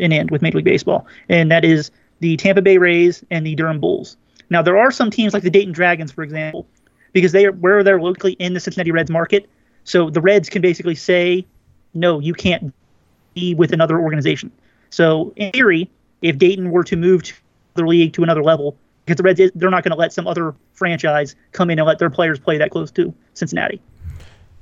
[0.00, 3.54] an end with Major League Baseball, and that is the Tampa Bay Rays and the
[3.54, 4.16] Durham Bulls.
[4.50, 6.66] Now there are some teams like the Dayton Dragons, for example,
[7.12, 9.48] because they are where they're locally in the Cincinnati Reds market.
[9.84, 11.46] So the Reds can basically say,
[11.92, 12.72] no, you can't
[13.34, 14.50] be with another organization.
[14.90, 15.90] So in theory,
[16.22, 17.34] if Dayton were to move to
[17.74, 20.54] the league to another level, because the Reds they're not going to let some other
[20.72, 23.80] franchise come in and let their players play that close to Cincinnati.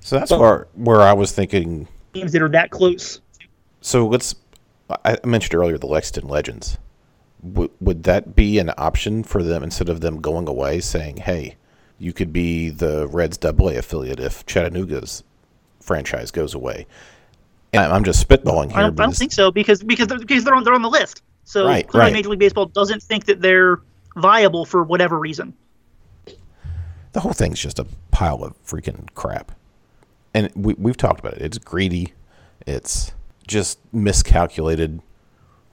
[0.00, 3.20] so that's where where I was thinking Teams that are that close.
[3.80, 4.34] So let's.
[5.04, 6.78] I mentioned earlier the Lexington Legends.
[7.44, 11.56] W- would that be an option for them instead of them going away, saying, "Hey,
[11.98, 15.24] you could be the Reds Double A affiliate if Chattanooga's
[15.80, 16.86] franchise goes away"?
[17.72, 18.78] And I'm just spitballing here.
[18.78, 20.90] I don't, I don't think so because because they're, because they're on they're on the
[20.90, 21.22] list.
[21.44, 22.12] So Right, clearly, right.
[22.12, 23.80] Major League Baseball doesn't think that they're
[24.16, 25.54] viable for whatever reason.
[27.12, 29.52] the whole thing's just a pile of freaking crap.
[30.34, 31.42] And we, we've talked about it.
[31.42, 32.14] It's greedy.
[32.66, 33.12] It's
[33.46, 35.00] just miscalculated.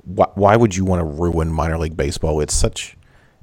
[0.06, 2.42] Why, why would you want to ruin minor league baseball?
[2.42, 2.98] It's such,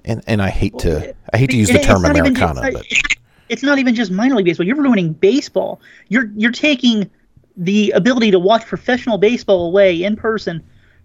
[0.05, 3.17] and, and I hate to I hate to use the term Americana, it's- but
[3.49, 4.67] it's not even just minor league baseball.
[4.67, 5.81] You're ruining baseball.
[6.09, 7.09] You're you're taking
[7.57, 10.63] the ability to watch professional baseball away in person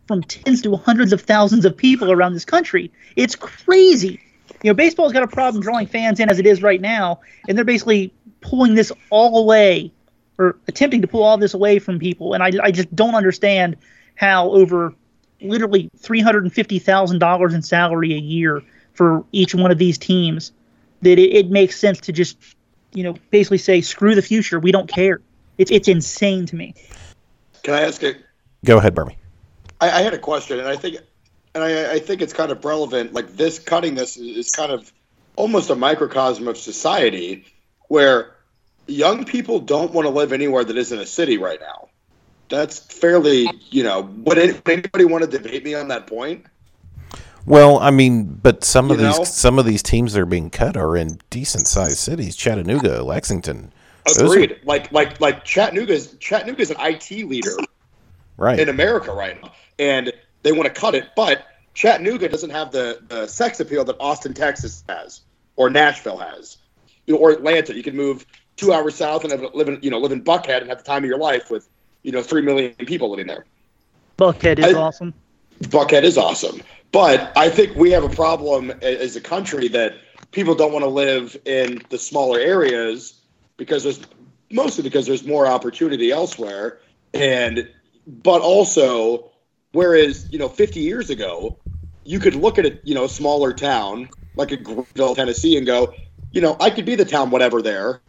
[0.07, 2.91] from tens to hundreds of thousands of people around this country.
[3.15, 4.19] It's crazy.
[4.63, 7.57] You know, baseball's got a problem drawing fans in as it is right now, and
[7.57, 9.91] they're basically pulling this all away
[10.41, 12.33] or attempting to pull all this away from people.
[12.33, 13.77] And I, I just don't understand
[14.15, 14.93] how over
[15.39, 20.51] literally $350,000 in salary a year for each one of these teams
[21.03, 22.37] that it, it makes sense to just,
[22.93, 24.59] you know, basically say, screw the future.
[24.59, 25.21] We don't care.
[25.57, 26.73] It's, it's insane to me.
[27.61, 28.15] Can I ask a
[28.65, 29.17] go ahead, Bermie.
[29.79, 30.97] I, I had a question, and I think,
[31.53, 33.13] and I, I think it's kind of relevant.
[33.13, 34.91] Like this, cutting this is, is kind of
[35.35, 37.45] almost a microcosm of society,
[37.87, 38.35] where
[38.87, 41.89] young people don't want to live anywhere that isn't a city right now.
[42.49, 44.01] That's fairly, you know.
[44.01, 46.45] Would anybody want to debate me on that point?
[47.45, 49.23] Well, I mean, but some of these know?
[49.23, 53.71] some of these teams that are being cut are in decent sized cities: Chattanooga, Lexington.
[54.05, 54.59] Those are- Agreed.
[54.63, 57.55] Like, like, like Chattanooga's Chattanooga's an IT leader
[58.37, 58.59] right?
[58.59, 60.11] in America right now, and
[60.43, 61.09] they want to cut it.
[61.15, 65.21] But Chattanooga doesn't have the, the sex appeal that Austin, Texas has,
[65.55, 66.57] or Nashville has,
[67.05, 67.75] you or Atlanta.
[67.75, 68.25] You can move
[68.57, 70.83] two hours south and have- live in, you know, live in Buckhead and have the
[70.83, 71.67] time of your life with,
[72.03, 73.45] you know, three million people living there.
[74.17, 75.13] Buckhead is I- awesome.
[75.63, 76.61] Buckhead is awesome,
[76.91, 79.93] but I think we have a problem as a country that
[80.31, 83.21] people don't want to live in the smaller areas
[83.57, 83.99] because there's
[84.51, 86.79] mostly because there's more opportunity elsewhere,
[87.13, 87.69] and
[88.07, 89.31] but also
[89.71, 91.57] whereas you know 50 years ago
[92.03, 95.93] you could look at a you know smaller town like a Greeneville, Tennessee, and go,
[96.31, 98.01] you know, I could be the town whatever there,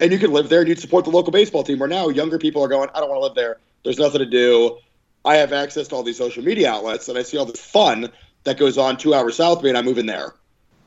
[0.00, 1.78] and you could live there and you'd support the local baseball team.
[1.78, 3.58] Where now younger people are going, I don't want to live there.
[3.84, 4.78] There's nothing to do.
[5.24, 8.10] I have access to all these social media outlets, and I see all this fun
[8.44, 10.34] that goes on two hours south of me, and I'm moving there.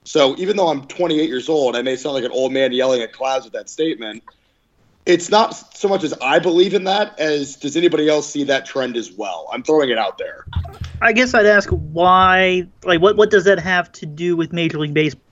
[0.03, 3.01] So even though I'm 28 years old, I may sound like an old man yelling
[3.01, 4.23] at clouds with that statement.
[5.05, 8.65] It's not so much as I believe in that as does anybody else see that
[8.65, 9.49] trend as well.
[9.51, 10.45] I'm throwing it out there.
[11.01, 14.79] I guess I'd ask why, like, what, what does that have to do with Major
[14.79, 15.26] League Baseball?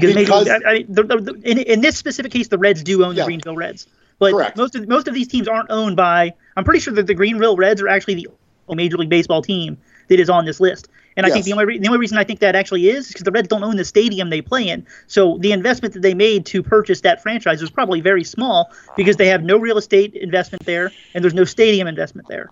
[0.00, 2.82] Because, Because- League, I, I, the, the, the, in, in this specific case, the Reds
[2.82, 3.24] do own Yeah.
[3.24, 3.86] the Greeneville Reds.
[4.18, 4.54] But Correct.
[4.58, 6.34] most of most of these teams aren't owned by.
[6.54, 8.26] I'm pretty sure that the Greeneville Reds are actually
[8.68, 9.78] the Major League Baseball team
[10.08, 10.88] that is on this list.
[11.16, 13.22] And I think the only re- the only reason I think that actually is because
[13.22, 14.86] the Reds don't own the stadium they play in.
[15.06, 19.16] So the investment that they made to purchase that franchise was probably very small because
[19.16, 22.50] they have no real estate investment there and there's no stadium investment there.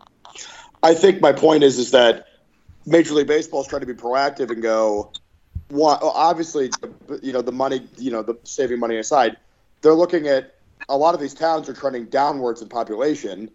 [0.83, 2.27] I think my point is is that
[2.87, 5.13] Major League Baseball is trying to be proactive and go.
[5.75, 6.71] One, obviously,
[7.21, 9.37] you know the money, you know the saving money aside,
[9.83, 10.55] they're looking at
[10.89, 13.51] a lot of these towns are trending downwards in population.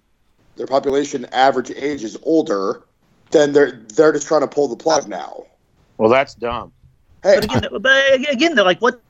[0.58, 2.84] Their population average age is older.
[3.32, 5.46] Then they're they're just trying to pull the plug now.
[5.98, 6.74] Well, that's dumb.
[7.24, 9.02] Hey, But again, but again, though, like what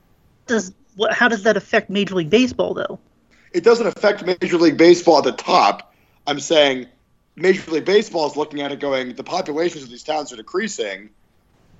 [0.46, 3.00] does what how does that affect Major League Baseball though?
[3.52, 5.92] it doesn't affect Major League Baseball at the top.
[6.26, 6.86] I'm saying
[7.36, 11.10] Major League Baseball is looking at it going, the populations of these towns are decreasing.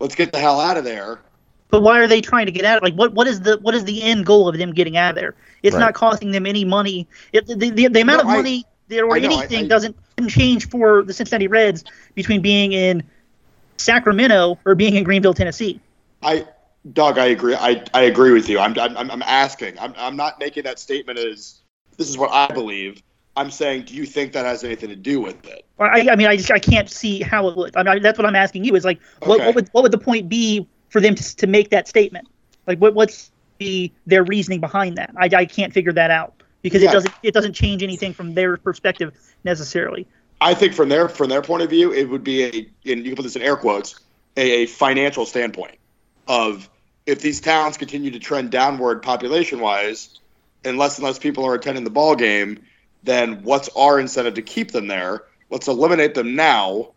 [0.01, 1.21] Let's get the hell out of there.
[1.69, 2.83] But why are they trying to get out?
[2.83, 5.17] Like, what what is the what is the end goal of them getting out of
[5.17, 5.35] there?
[5.63, 5.81] It's Right.
[5.81, 7.07] not costing them any money.
[7.33, 9.67] It, the, the, the amount No, of I- money there or I know, I- anything
[9.67, 9.97] I- doesn't
[10.29, 11.85] change for the Cincinnati Reds
[12.15, 13.03] between being in
[13.77, 15.81] Sacramento or being in Greeneville, Tennessee.
[16.23, 16.47] I,
[16.93, 17.55] Doug, I agree.
[17.55, 18.59] I, I agree with you.
[18.59, 19.79] I'm, I'm, I'm asking.
[19.79, 21.61] I'm, I'm not making that statement as
[21.97, 23.03] this is what I believe.
[23.41, 25.65] I'm saying, do you think that has anything to do with it?
[25.79, 27.75] I, I mean, I just I can't see how it would.
[27.75, 28.75] I mean, that's what I'm asking you.
[28.77, 29.47] Is like, what, Okay.
[29.47, 32.29] what would what would the point be for them to, to make that statement?
[32.67, 35.13] Like, what what's the their reasoning behind that?
[35.17, 36.91] I, I can't figure that out because Yeah.
[36.91, 40.07] it doesn't it doesn't change anything from their perspective necessarily.
[40.43, 42.49] I think from their from their point of view, it would be a,
[42.93, 43.99] and you can put this in air quotes,
[44.37, 45.79] a, a financial standpoint
[46.29, 46.69] of
[47.07, 50.21] if these towns continue to trend downward population wise,
[50.63, 52.61] and less and less people are attending the ball game,
[53.03, 55.25] then what's our incentive to keep them there?
[55.51, 56.95] Let's eliminate them now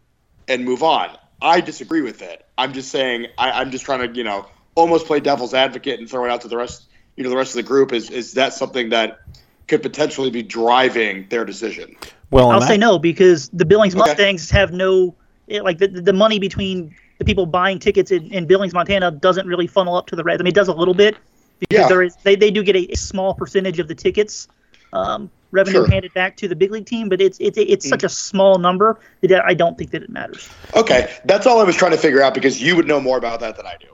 [0.48, 1.18] and move on.
[1.42, 2.46] I disagree with it.
[2.58, 6.10] I'm just saying I, I'm just trying to, you know, almost play devil's advocate and
[6.10, 7.94] throw it out to the rest you know, the rest of the group.
[7.94, 9.20] Is is that something that
[9.68, 11.96] could potentially be driving their decision?
[12.32, 14.00] Well, I'll and say no because the Billings Okay.
[14.00, 15.16] Mustangs have no
[15.48, 19.46] it, like the, the money between the people buying tickets in, in Billings, Montana doesn't
[19.46, 20.42] really funnel up to the Reds.
[20.42, 21.16] I mean, it does a little bit
[21.60, 21.88] because Yeah.
[21.88, 24.48] there is they, they do get a, a small percentage of the tickets
[24.94, 25.88] um, revenue Sure.
[25.88, 25.92] Mm.
[25.94, 29.00] handed back to the big league team, but it's it's it's such a small number
[29.22, 30.50] that I don't think that it matters.
[30.76, 33.40] Okay, that's all I was trying to figure out because you would know more about
[33.42, 33.88] that than I do.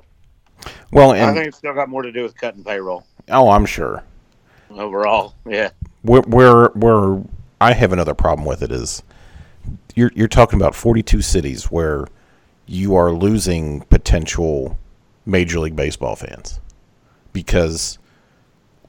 [0.91, 4.03] well, I think it's still got more to do with cutting payroll oh, I'm sure.
[4.69, 5.35] overall.
[5.47, 5.69] Yeah.
[6.01, 7.21] where where where
[7.62, 9.03] I have another problem with it is
[9.95, 12.07] you're you're talking about 42 cities where
[12.65, 14.77] you are losing potential
[15.25, 16.59] major league baseball fans
[17.33, 17.97] because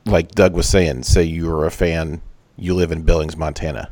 [0.06, 2.20] like Doug was saying say you're a fan
[2.56, 3.90] you live in Billings Montana.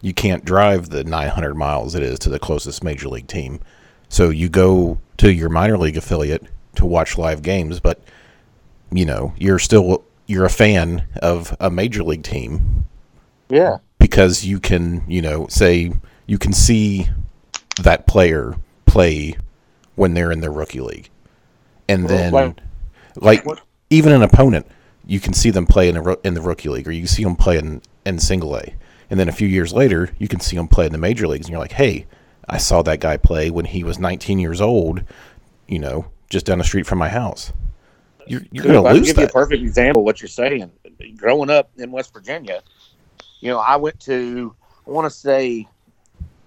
[0.00, 3.60] You can't drive the 900 miles it is to the closest major league team.
[4.08, 6.44] So you go to your minor league affiliate
[6.76, 8.00] to watch live games but
[8.92, 12.84] you know you're still you're a fan of a major league team.
[13.48, 13.78] Yeah.
[13.98, 15.92] because you can you know say
[16.26, 17.08] you can see
[17.82, 19.36] that player play
[19.94, 21.08] when they're in their rookie league.
[21.88, 23.58] And Well, then like- like
[23.90, 24.66] even an opponent
[25.06, 27.36] you can see them play in the in the rookie league or you see them
[27.36, 28.74] play in in single A.
[29.08, 31.46] And then a few years later you can see them play in the major leagues
[31.46, 32.06] and you're like hey
[32.48, 35.02] I saw that guy play when he was 19 years old
[35.66, 37.52] you know just down the street from my house.
[38.26, 40.70] You're, you're going to I'll lose give you a perfect example of what you're saying.
[41.16, 42.62] Growing up in West Virginia,
[43.40, 44.54] you know, I went to
[44.86, 45.68] I want to say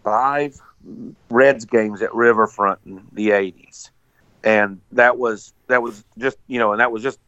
[0.03, 0.59] five
[1.29, 3.91] Reds games at Riverfront in the '80s,
[4.43, 7.19] and that was that was just you know, and that was just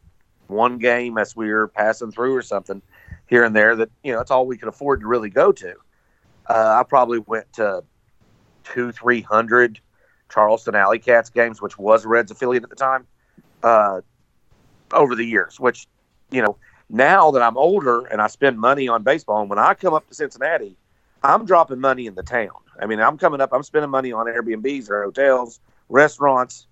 [0.51, 2.81] one game as we were passing through or something
[3.27, 3.75] here and there.
[3.75, 5.73] That you know, that's all we could afford to really go to.
[6.47, 7.83] Uh, I probably went to
[8.63, 9.79] two, three hundred
[10.29, 13.07] Charleston Alley Cats games, which was Reds affiliate at the time.
[13.63, 14.01] Uh,
[14.93, 15.87] over the years, which,
[16.31, 16.57] you know,
[16.89, 20.07] now that I'm older and I spend money on baseball, and when I come up
[20.09, 20.75] to Cincinnati,
[21.23, 22.51] I'm dropping money in the town.
[22.79, 25.59] I mean, I'm coming up, I'm spending money on Airbnbs or hotels,
[25.89, 26.67] restaurants.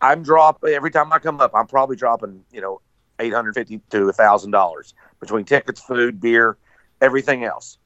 [0.00, 2.80] I'm drop every time I come up, I'm probably dropping, you know,
[3.22, 6.56] eight hundred fifty to a thousand dollars between tickets, food, beer,
[7.00, 7.78] everything else.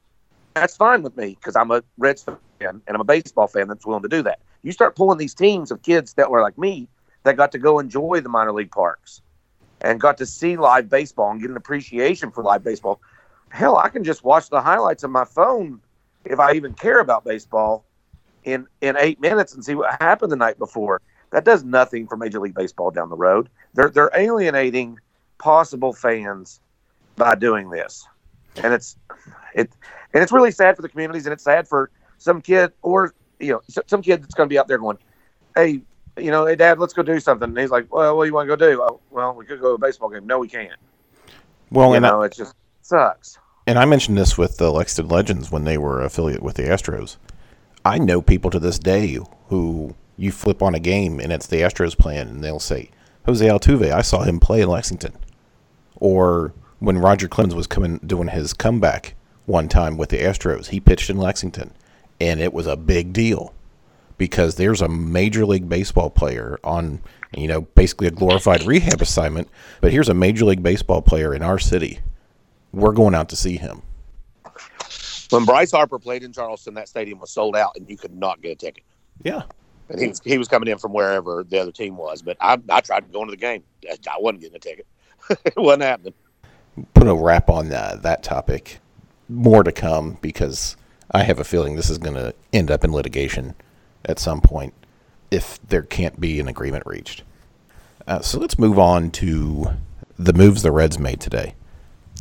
[0.55, 3.85] That's fine with me because I'm a Reds fan and I'm a baseball fan that's
[3.85, 4.39] willing to do that.
[4.63, 6.87] You start pulling these teams of kids that were like me
[7.23, 9.21] that got to go enjoy the minor league parks
[9.81, 12.99] and got to see live baseball and get an appreciation for live baseball.
[13.49, 15.79] Hell, I can just watch the highlights on my phone
[16.25, 17.85] if I even care about baseball
[18.43, 21.01] in in eight minutes and see what happened the night before.
[21.31, 23.49] That does nothing for Major League Baseball down the road.
[23.73, 24.99] They're they're alienating
[25.37, 26.59] possible fans
[27.15, 28.05] by doing this,
[28.63, 28.97] and it's
[29.53, 29.69] it
[30.13, 33.51] and it's really sad for the communities, and it's sad for some kid or you
[33.53, 34.97] know some kid that's going to be out there going,
[35.55, 35.81] "Hey,
[36.17, 38.33] you know, hey, Dad, let's go do something." And he's like, "Well, what do you
[38.33, 40.25] want to go do?" Oh, well, we could go to a baseball game.
[40.27, 40.79] No, we can't.
[41.71, 43.37] well you and I- know, it just sucks.
[43.65, 47.17] and I mentioned this with the Lexington Legends when they were affiliate with the Astros.
[47.85, 49.17] I know people to this day
[49.49, 52.89] who you flip on a game and it's the Astros playing, and they'll say,
[53.25, 55.13] Jose Altuve, I saw him play in Lexington.
[55.99, 60.79] Or when Roger Clemens was coming doing his comeback one time with the Astros, he
[60.79, 61.73] pitched in Lexington,
[62.19, 63.53] and it was a big deal
[64.17, 67.01] because there's a major league baseball player on,
[67.35, 69.47] you know, basically a glorified rehab assignment,
[69.81, 71.99] but here's a major league baseball player in our city.
[72.73, 73.81] We're going out to see him.
[75.29, 78.41] When Bryce Harper played in Charleston, that stadium was sold out, and you could not
[78.41, 78.83] get a ticket.
[79.23, 79.43] Yeah.
[79.89, 82.21] And he was he was coming in from wherever the other team was.
[82.21, 83.63] But I I tried going to the game.
[83.89, 84.85] I wasn't getting a ticket.
[85.45, 86.13] it wasn't happening.
[86.93, 88.79] Put a wrap on that, that topic.
[89.29, 90.77] More to come because
[91.11, 93.55] I have a feeling this is going to end up in litigation
[94.05, 94.73] at some point
[95.31, 97.23] if there can't be an agreement reached.
[98.07, 99.71] Uh, so let's move on to
[100.17, 101.55] the moves the Reds made today.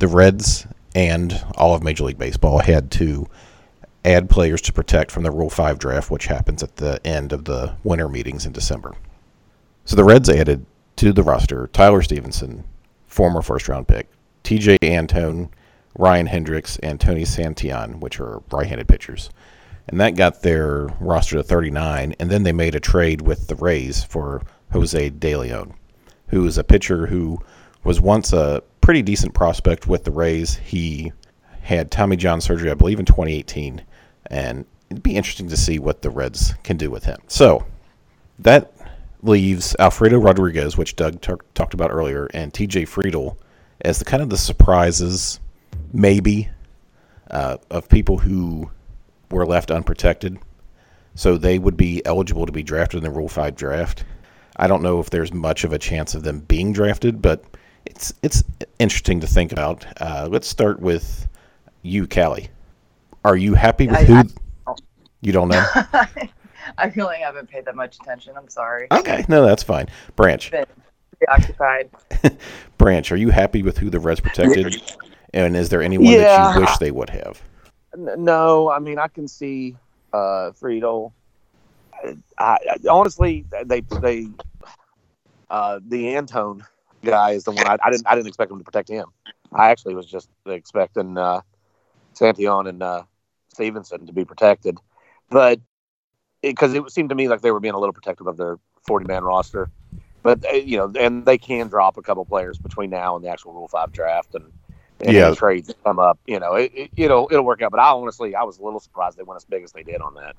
[0.00, 3.28] The Reds and all of Major League Baseball had to
[4.04, 7.44] add players to protect from the Rule 5 draft, which happens at the end of
[7.44, 8.94] the winter meetings in December.
[9.84, 10.64] So the Reds added
[10.96, 12.64] to the roster Tyler Stephenson,
[13.16, 14.08] former first round pick,
[14.44, 15.48] TJ Antone,
[15.98, 19.30] Ryan Hendrix, and Tony Santillan, which are right handed pitchers.
[19.88, 22.14] And that got their roster to 39.
[22.20, 24.42] And then they made a trade with the Rays for
[24.72, 25.72] Jose De Leon,
[26.28, 27.38] who is a pitcher who
[27.84, 30.56] was once a pretty decent prospect with the Rays.
[30.56, 31.12] He
[31.62, 33.82] had Tommy John surgery, I believe, in 2018.
[34.26, 37.20] And it'd be interesting to see what the Reds can do with him.
[37.28, 37.64] So
[38.40, 38.72] that
[39.22, 43.36] leaves Alfredo Rodriguez, which Doug t- talked about earlier, and TJ Friedl
[43.82, 45.40] as the kind of the surprises,
[45.92, 46.48] maybe,
[47.30, 48.70] uh, of people who
[49.30, 50.38] were left unprotected.
[51.14, 54.04] So they would be eligible to be drafted in the Rule 5 draft.
[54.56, 57.44] I don't know if there's much of a chance of them being drafted, but
[57.84, 58.42] it's it's
[58.78, 59.86] interesting to think about.
[60.00, 61.28] Uh, let's start with
[61.82, 62.48] you, Callie.
[63.24, 64.14] Are you happy with I- who?
[64.14, 64.74] I-
[65.22, 65.64] you don't know?
[66.78, 68.34] I really haven't paid that much attention.
[68.36, 68.88] I'm sorry.
[68.90, 69.88] Okay, no, that's fine.
[70.14, 70.66] Branch, Been
[71.18, 71.90] preoccupied.
[72.78, 74.82] Branch, are you happy with who the Reds protected?
[75.32, 77.42] And is there anyone that you wish they would have?
[77.96, 79.76] No, I mean I can see
[80.12, 81.12] uh, Friedl.
[82.38, 84.28] I, I, honestly, they they
[85.48, 86.64] uh, the Antone
[87.02, 89.06] guy is the one I, I didn't I didn't expect them to protect him.
[89.52, 91.40] I actually was just expecting uh,
[92.14, 93.02] Santillan and uh,
[93.48, 94.78] Stephenson to be protected,
[95.30, 95.60] but
[96.50, 99.06] because it, seemed to me like they were being a little protective of their forty
[99.06, 99.68] man roster.
[100.22, 103.28] But uh, you know, and they can drop a couple players between now and the
[103.28, 104.52] actual Rule Five draft, and,
[105.00, 105.34] and Yeah.
[105.34, 106.18] trades come up.
[106.26, 107.70] You know, it, it, it'll it'll work out.
[107.70, 110.00] But I honestly, I was a little surprised they went as big as they did
[110.00, 110.36] on that.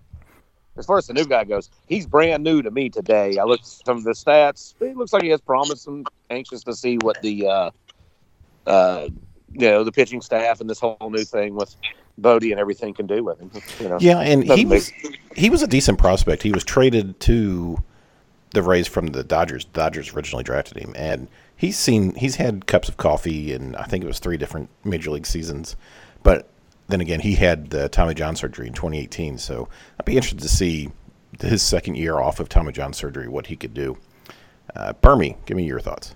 [0.77, 3.37] As far as the new guy goes, he's brand new to me today.
[3.37, 4.75] I looked at some of the stats.
[4.79, 5.87] It looks like he has promise.
[5.87, 7.71] I'm anxious to see what the uh,
[8.67, 9.09] uh,
[9.53, 11.75] you know the pitching staff and this whole new thing with
[12.17, 13.51] Boddy and everything can do with him.
[13.79, 14.91] You know, Yeah, and he Doesn't was
[15.35, 16.43] he was a decent prospect.
[16.43, 17.81] He was traded to
[18.51, 19.65] the Rays from the Dodgers.
[19.65, 24.03] Dodgers originally drafted him, and he's seen he's had cups of coffee, and I think
[24.03, 25.75] it was three different major league seasons.
[26.23, 26.47] But
[26.87, 29.67] then again, he had the Tommy John surgery in 2018, so
[29.99, 30.89] I'd be interested to see
[31.39, 33.97] his second year off of Tommy John surgery what he could do.
[34.75, 36.15] Uh, Bermie, give me your thoughts.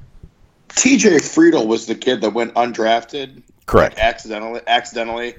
[0.69, 3.95] TJ Friedl was the kid that went undrafted, Correct.
[3.97, 5.35] like, accidentally, accidentally,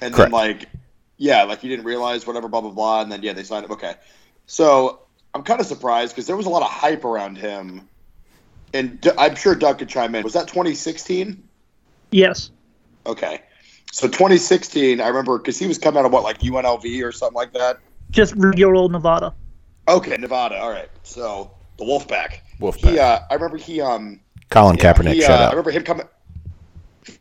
[0.00, 0.30] and Correct.
[0.30, 0.68] then like,
[1.16, 3.72] yeah, like you didn't realize whatever, blah blah blah, and then yeah, they signed him.
[3.72, 3.94] Okay,
[4.46, 5.00] so
[5.34, 7.88] I'm kind of surprised because there was a lot of hype around him,
[8.72, 10.22] and D- I'm sure Doug could chime in.
[10.22, 11.42] Was that 2016?
[12.10, 12.50] Yes.
[13.06, 13.42] Okay,
[13.92, 17.36] so 2016, I remember because he was coming out of what like UNLV or something
[17.36, 17.78] like that.
[18.10, 19.34] Just regular old Nevada.
[19.88, 20.58] Okay, Nevada.
[20.58, 22.40] All right, so the Wolf Wolfpack.
[22.60, 22.90] Wolfpack.
[22.90, 24.20] He, uh, I remember he um.
[24.50, 26.08] Colin Yeah, Kaepernick, he, shut uh, I remember him coming.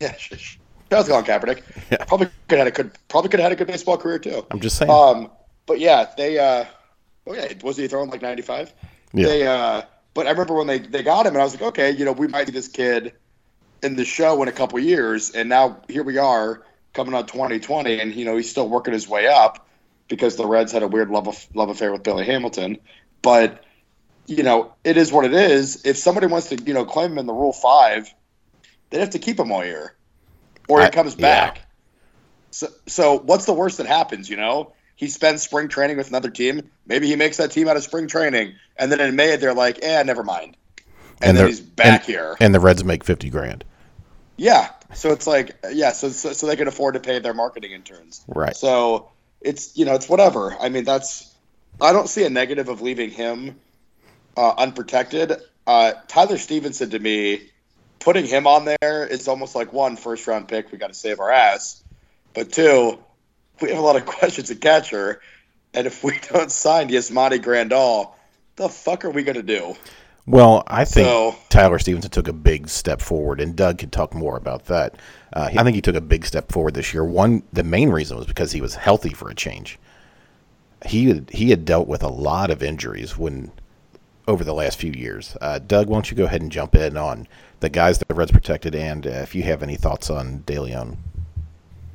[0.01, 0.13] Yeah,
[0.89, 1.63] sh- sh- shout out to Colin Kaepernick.
[1.91, 2.03] Yeah.
[2.05, 4.45] Probably could have had a good, probably could have had a good baseball career too.
[4.51, 4.91] I'm just saying.
[4.91, 5.29] Um,
[5.65, 6.39] but yeah, they.
[6.39, 6.65] uh
[7.29, 8.73] Oh yeah, was he throwing like 95?
[9.13, 9.25] Yeah.
[9.27, 9.47] They.
[9.47, 9.81] uh
[10.13, 12.13] But I remember when they they got him, and I was like, okay, you know,
[12.13, 13.13] we might see this kid
[13.83, 16.63] in the show in a couple years, and now here we are
[16.93, 19.67] coming on 2020, and you know he's still working his way up
[20.07, 22.77] because the Reds had a weird love of, love affair with Billy Hamilton,
[23.21, 23.63] but
[24.25, 25.85] you know, it is what it is.
[25.85, 28.13] If somebody wants to, you know, claim him in the Rule Five,
[28.89, 29.95] they'd have to keep him all year,
[30.67, 31.21] or he I- comes yeah.
[31.21, 31.61] back.
[32.51, 34.29] So, so what's the worst that happens?
[34.29, 36.69] You know, he spends spring training with another team.
[36.87, 39.79] Maybe he makes that team out of spring training, and then in May they're like,
[39.83, 40.57] "Eh, never mind,"
[41.21, 42.35] and, And then he's back here.
[42.39, 43.63] and the Reds make 50 grand.
[44.37, 44.69] Yeah.
[44.93, 48.23] So it's like, yeah, so, so so they can afford to pay their marketing interns.
[48.27, 48.55] Right.
[48.55, 49.09] So
[49.41, 50.55] it's you know it's whatever.
[50.59, 51.35] I mean that's
[51.81, 53.59] I don't see a negative of leaving him
[54.37, 55.33] uh, unprotected.
[55.67, 57.49] Uh, Tyler Stephenson to me
[57.99, 60.71] putting him on there is almost like one first round pick.
[60.71, 61.83] We got to save our ass,
[62.33, 62.99] but two,
[63.61, 65.21] we have a lot of questions at catcher,
[65.73, 68.11] and if we don't sign Yasmani Grandal,
[68.55, 69.75] the fuck are we gonna do?
[70.25, 74.13] Well, I think So- Tyler Stephenson took a big step forward, and Doug could talk
[74.13, 74.95] more about that.
[75.31, 77.03] Uh, I think he took a big step forward this year.
[77.05, 79.79] One, the main reason was because he was healthy for a change.
[80.85, 83.51] He had, he had dealt with a lot of injuries when
[84.27, 85.37] over the last few years.
[85.41, 87.27] Uh, Doug, why don't you go ahead and jump in on
[87.59, 90.59] the guys that the Reds protected, and uh, if you have any thoughts on De
[90.59, 90.97] Leon.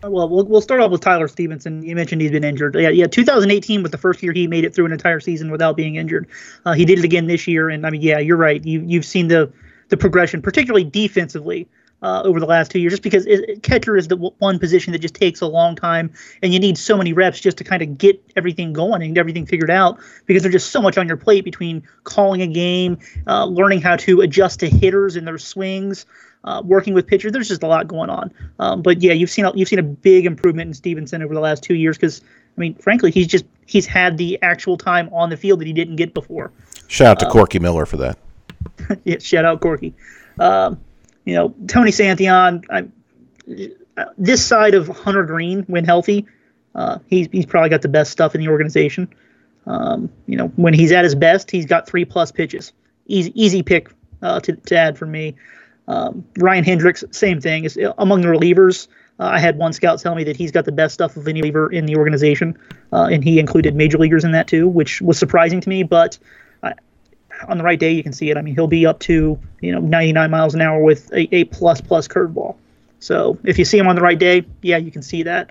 [0.03, 1.83] Well, we'll we'll start off with Tyler Stephenson.
[1.85, 2.75] You mentioned he's been injured.
[2.75, 3.07] Yeah, yeah.
[3.07, 6.27] 2018 was the first year he made it through an entire season without being injured.
[6.65, 8.65] Uh, he did it again this year, and I mean, yeah, you're right.
[8.65, 9.53] You you've seen the
[9.91, 11.69] the progression, particularly defensively.
[12.03, 14.93] Uh, over the last two years, just because it, catcher is the w- one position
[14.93, 17.81] that just takes a long time, and you need so many reps just to kind
[17.81, 20.01] of get everything going and everything figured out.
[20.27, 22.99] Because there's just so much on your plate between calling a game,
[23.29, 26.05] uh, learning how to adjust to hitters and their swings,
[26.45, 27.33] uh, working with pitchers.
[27.33, 28.33] There's just a lot going on.
[28.59, 31.41] Um, but yeah, you've seen a, you've seen a big improvement in Stephenson over the
[31.41, 32.21] last two years because
[32.57, 35.73] I mean, frankly, he's just he's had the actual time on the field that he
[35.73, 36.53] didn't get before.
[36.89, 38.19] Shout out to Corky Miller for that.
[39.05, 39.95] yeah, shout out Corky.
[40.39, 40.81] Um,
[41.25, 42.65] you know, Tony Santillan.
[42.71, 42.89] I,
[43.97, 46.27] uh, this side of Hunter Greene, when healthy,
[46.75, 49.13] uh, he's he's probably got the best stuff in the organization.
[49.67, 52.73] Um, you know, when he's at his best, he's got three plus pitches.
[53.07, 53.91] Easy easy pick
[54.23, 55.35] uh, to to add for me.
[55.89, 57.65] Um, Ryan Hendrix, same thing.
[57.65, 58.89] Is among the relievers.
[59.21, 61.43] Uh, I had one scout tell me that he's got the best stuff of any
[61.43, 62.59] reliever in the organization,
[62.93, 65.83] uh, and he included major leaguers in that too, which was surprising to me.
[65.83, 66.19] But
[67.49, 68.37] on the right day, you can see it.
[68.37, 71.45] I mean, he'll be up to you know 99 miles an hour with a, a
[71.45, 72.57] plus plus curveball.
[73.01, 75.51] So if you see him on the right day, yeah, you can see that.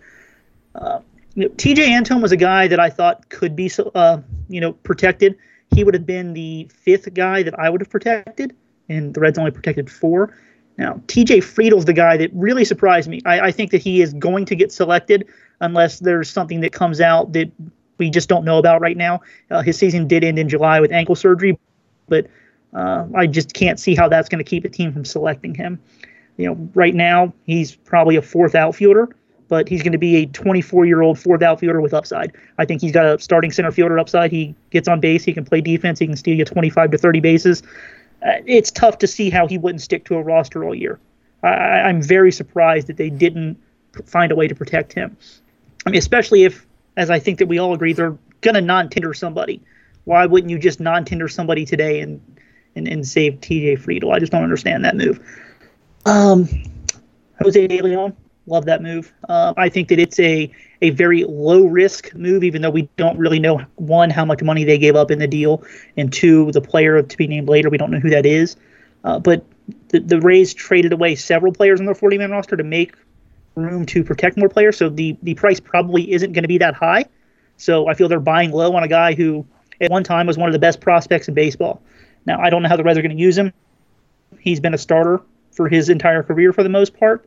[0.73, 0.99] Uh,
[1.35, 1.93] you know, T.J.
[1.93, 4.19] Antone was a guy that I thought could be uh,
[4.49, 5.37] you know protected.
[5.73, 8.55] He would have been the fifth guy that I would have protected,
[8.89, 10.35] and the Reds only protected four.
[10.77, 11.41] Now, T.J.
[11.41, 13.21] Friedl's the guy that really surprised me.
[13.25, 15.27] I, I think that he is going to get selected
[15.59, 17.51] unless there's something that comes out that
[17.97, 19.21] we just don't know about right now.
[19.51, 21.59] Uh, his season did end in July with ankle surgery,
[22.07, 22.27] but
[22.73, 25.79] uh, I just can't see how that's going to keep a team from selecting him.
[26.37, 29.15] You know, right now he's probably a fourth outfielder,
[29.47, 32.31] but he's going to be a 24-year-old fourth outfielder with upside.
[32.57, 34.31] I think he's got a starting center fielder upside.
[34.31, 37.19] He gets on base, he can play defense, he can steal you 25 to 30
[37.19, 37.63] bases.
[38.25, 40.99] Uh, it's tough to see how he wouldn't stick to a roster all year.
[41.43, 43.57] I, I'm very surprised that they didn't
[44.05, 45.17] find a way to protect him.
[45.85, 46.65] I mean, especially if,
[46.97, 49.61] as I think that we all agree, they're going to non-tender somebody.
[50.05, 52.21] Why wouldn't you just non-tender somebody today and
[52.75, 54.13] and, and save TJ Friedl?
[54.13, 55.19] I just don't understand that move.
[56.05, 56.47] Um,
[57.41, 58.15] Jose De Leon,
[58.47, 59.11] love that move.
[59.27, 63.17] Uh, I think that it's a a very low risk move, even though we don't
[63.17, 65.63] really know one how much money they gave up in the deal,
[65.97, 67.69] and two the player to be named later.
[67.69, 68.55] We don't know who that is.
[69.03, 69.45] Uh, but
[69.89, 72.95] the, the Rays traded away several players on their 40 man roster to make
[73.55, 74.77] room to protect more players.
[74.77, 77.05] So the the price probably isn't going to be that high.
[77.57, 79.45] So I feel they're buying low on a guy who
[79.81, 81.81] at one time was one of the best prospects in baseball.
[82.25, 83.51] Now I don't know how the Reds are going to use him.
[84.39, 85.21] He's been a starter
[85.51, 87.25] for his entire career for the most part.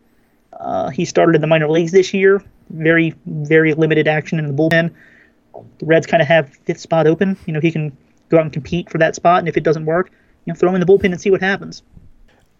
[0.52, 2.42] Uh, he started in the minor leagues this year.
[2.70, 4.94] Very very limited action in the bullpen.
[5.78, 7.36] The Reds kind of have fifth spot open.
[7.46, 7.96] You know he can
[8.28, 10.10] go out and compete for that spot, and if it doesn't work,
[10.44, 11.82] you know throw him in the bullpen and see what happens.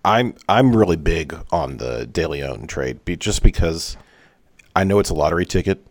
[0.04, 3.96] I'm I'm really big on the De Leon trade, just because
[4.76, 5.84] I know it's a lottery ticket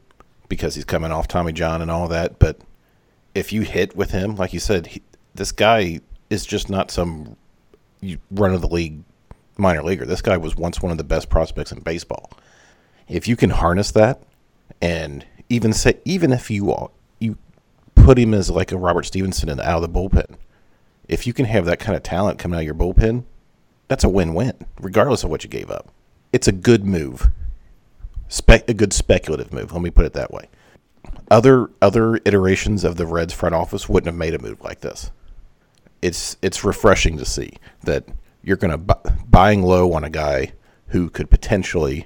[0.48, 2.38] because he's coming off Tommy John and all that.
[2.38, 2.60] But
[3.36, 5.04] if you hit with him, like you said, he,
[5.36, 7.36] this guy is just not some
[8.32, 9.04] run of the league
[9.58, 10.06] minor leaguer.
[10.06, 12.32] This guy was once one of the best prospects in baseball.
[13.08, 14.22] If you can harness that,
[14.82, 17.38] and even say even if you you
[17.96, 20.36] put him as like a Robert Stephenson and out of the bullpen,
[21.08, 23.24] if you can have that kind of talent coming out of your bullpen,
[23.88, 25.90] that's a win-win, regardless of what you gave up.
[26.32, 27.30] It's a good move,
[28.50, 29.72] a good speculative move.
[29.72, 30.48] Let me put it that way.
[31.34, 35.10] Other other iterations of the Reds front office wouldn't have made a move like this.
[36.00, 37.54] It's it's refreshing to see
[37.86, 38.06] that
[38.44, 40.54] you're going to bu- buying low on a guy
[40.90, 42.06] who could potentially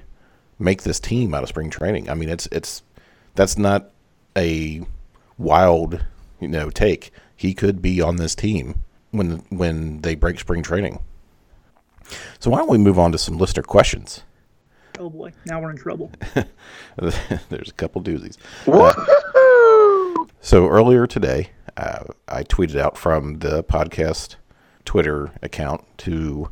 [0.58, 2.08] make this team out of spring training.
[2.08, 2.82] I mean, it's it's
[3.34, 3.90] that's not
[4.34, 4.80] a
[5.36, 6.06] wild
[6.40, 7.12] you know take.
[7.36, 11.00] He could be on this team when when they break spring training.
[12.38, 14.22] So why don't we move on to some listener questions?
[14.98, 16.10] Oh boy, now we're in trouble.
[16.96, 18.36] There's a couple doozies.
[18.66, 24.34] Uh, so earlier today, uh, I tweeted out from the podcast
[24.84, 26.50] Twitter account to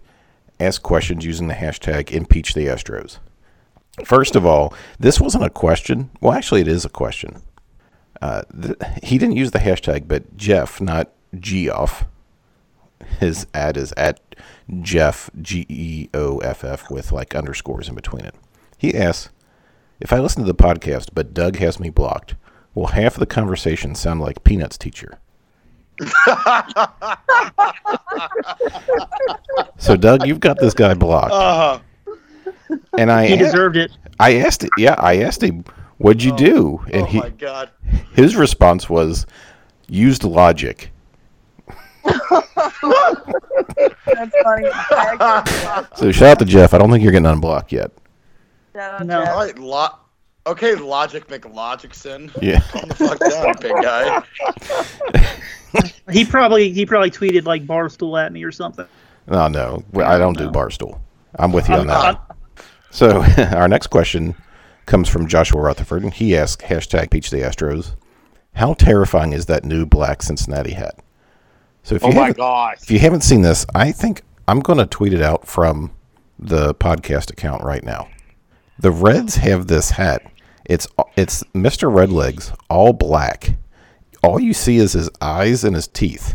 [0.60, 3.18] ask questions using the hashtag impeach the Astros.
[4.04, 6.10] First of all, this wasn't a question.
[6.20, 7.42] Well, actually, it is a question.
[8.22, 12.04] Uh, th- he didn't use the hashtag, but Jeff, not Geoff,
[13.20, 14.20] his ad is at
[14.82, 18.34] Jeff G E O F F with like underscores in between it.
[18.78, 19.30] He asks,
[20.00, 22.34] "If I listen to the podcast, but Doug has me blocked,
[22.74, 25.18] will half of the conversation sound like Peanuts teacher?"
[29.78, 31.78] so Doug, you've got this guy blocked, Uh,
[32.98, 33.90] and I He deserved it.
[34.18, 34.70] I asked it.
[34.76, 35.64] Yeah, I asked him,
[35.98, 37.70] "What'd you do?" And oh he my god.
[38.14, 39.26] his response was,
[39.88, 40.92] "Used logic."
[44.06, 44.68] That's funny.
[45.96, 46.74] So shout out to Jeff.
[46.74, 47.90] I don't think you're getting unblocked yet.
[48.74, 49.24] No.
[49.24, 49.96] All right, lo-
[50.46, 52.30] okay, Logic McLogicson.
[52.42, 52.60] Yeah.
[52.70, 54.22] Calm the fuck down, big guy.
[56.12, 58.86] He probably he probably tweeted like barstool at me or something.
[59.28, 61.00] Oh no, I don't do barstool.
[61.38, 62.20] I'm with you on that.
[62.90, 64.34] So our next question
[64.86, 67.96] comes from Joshua Rutherford, and he asks hashtag Peach the Astros.
[68.54, 70.98] How terrifying is that new black Cincinnati hat?
[71.86, 72.82] So if oh you Oh my haven't, gosh.
[72.82, 75.92] if you haven't seen this, I think I'm going to tweet it out from
[76.36, 78.08] the podcast account right now.
[78.80, 80.22] The Reds have this hat.
[80.64, 81.88] It's it's Mr.
[81.88, 83.50] Redlegs, all black.
[84.20, 86.34] All you see is his eyes and his teeth.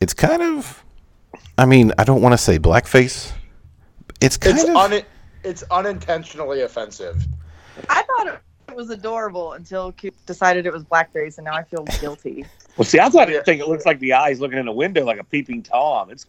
[0.00, 0.82] It's kind of,
[1.58, 3.32] I mean, I don't want to say blackface.
[4.22, 4.74] It's kind It's of.
[4.76, 5.02] un-
[5.44, 7.22] it's unintentionally offensive.
[7.90, 11.84] I thought it was adorable until Coop decided it was blackface, and now I feel
[12.00, 12.46] guilty.
[12.78, 15.04] Well, see, I thought it think it looks like the eyes looking in a window
[15.04, 16.10] like a peeping tom.
[16.10, 16.24] It's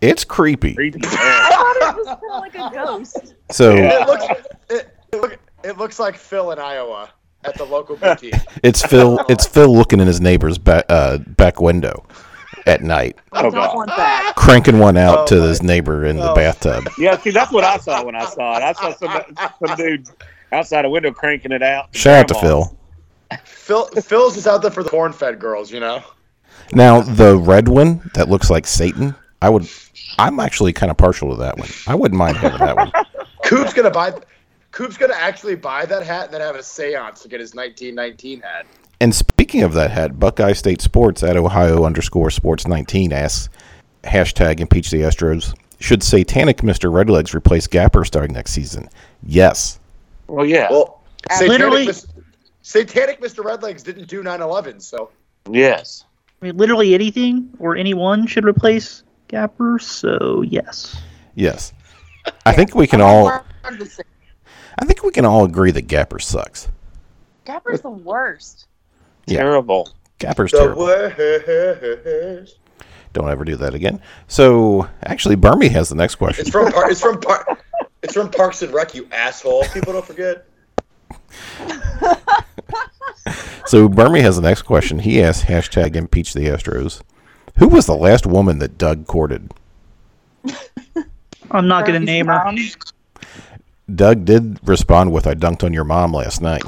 [0.00, 0.74] it's creepy.
[0.74, 1.00] creepy.
[1.04, 3.34] I thought it was kind of like a ghost.
[3.50, 4.24] So It looks
[4.70, 7.10] it, it, look, it looks like Phil in Iowa
[7.44, 8.34] at the local boutique.
[8.62, 9.22] it's Phil.
[9.28, 12.06] It's Phil looking in his neighbor's back uh, back window
[12.66, 13.74] at night, Oh, God.
[13.74, 14.34] want that.
[14.36, 16.34] cranking one out Oh, to his neighbor in the oh.
[16.34, 16.88] bathtub.
[16.98, 18.62] yeah, see, that's what I saw when I saw it.
[18.62, 19.22] I saw some
[19.66, 20.08] some dude
[20.52, 21.94] outside a window cranking it out.
[21.96, 22.76] Shout out to Phil.
[23.44, 26.02] Phil Phil's is out there for the corn-fed girls, you know.
[26.72, 29.14] Now the red one that looks like Satan.
[29.42, 29.68] I would.
[30.18, 31.68] I'm actually kind of partial to that one.
[31.86, 32.92] I wouldn't mind having that one.
[33.44, 34.12] Coop's gonna buy.
[34.72, 38.40] Coop's gonna actually buy that hat and then have a séance to get his 1919
[38.42, 38.66] hat.
[39.00, 43.48] And speaking of that hat, Buckeye State Sports at Ohio underscore Sports 19 asks
[44.04, 45.54] hashtag impeach the Astros.
[45.80, 46.92] Should Satanic Mr.
[46.92, 48.90] Redlegs replace Gapper starting next season?
[49.22, 49.80] Yes.
[50.26, 51.00] Well, yeah, Well,
[51.40, 52.06] Literally- Mis-
[52.70, 53.42] Satanic Mr.
[53.42, 55.10] Redlegs didn't do 9/11, so
[55.50, 56.04] yes.
[56.40, 59.80] I mean, literally anything or anyone should replace Gapper.
[59.80, 60.96] So yes.
[61.34, 61.72] Yes.
[62.46, 63.26] I think we can all.
[63.28, 66.68] I think we can all agree that Gapper sucks.
[67.44, 68.68] Gapper's the worst.
[69.26, 69.38] Yeah.
[69.38, 69.90] Terrible.
[70.20, 70.84] Gapper's the terrible.
[70.84, 72.58] worst.
[73.14, 74.00] Don't ever do that again.
[74.28, 76.42] So actually, Bermie has the next question.
[76.42, 77.58] It's from Par- it's from Par-
[78.02, 79.64] it's from Parks and Rec, you asshole.
[79.74, 80.46] People don't forget.
[83.70, 84.98] So Bermie has the next question.
[84.98, 87.02] He asks hashtag impeach the Astros.
[87.58, 89.52] Who was the last woman that Doug courted?
[91.52, 92.52] I'm not going to name her.
[93.94, 96.64] Doug did respond with, "I dunked on your mom last night."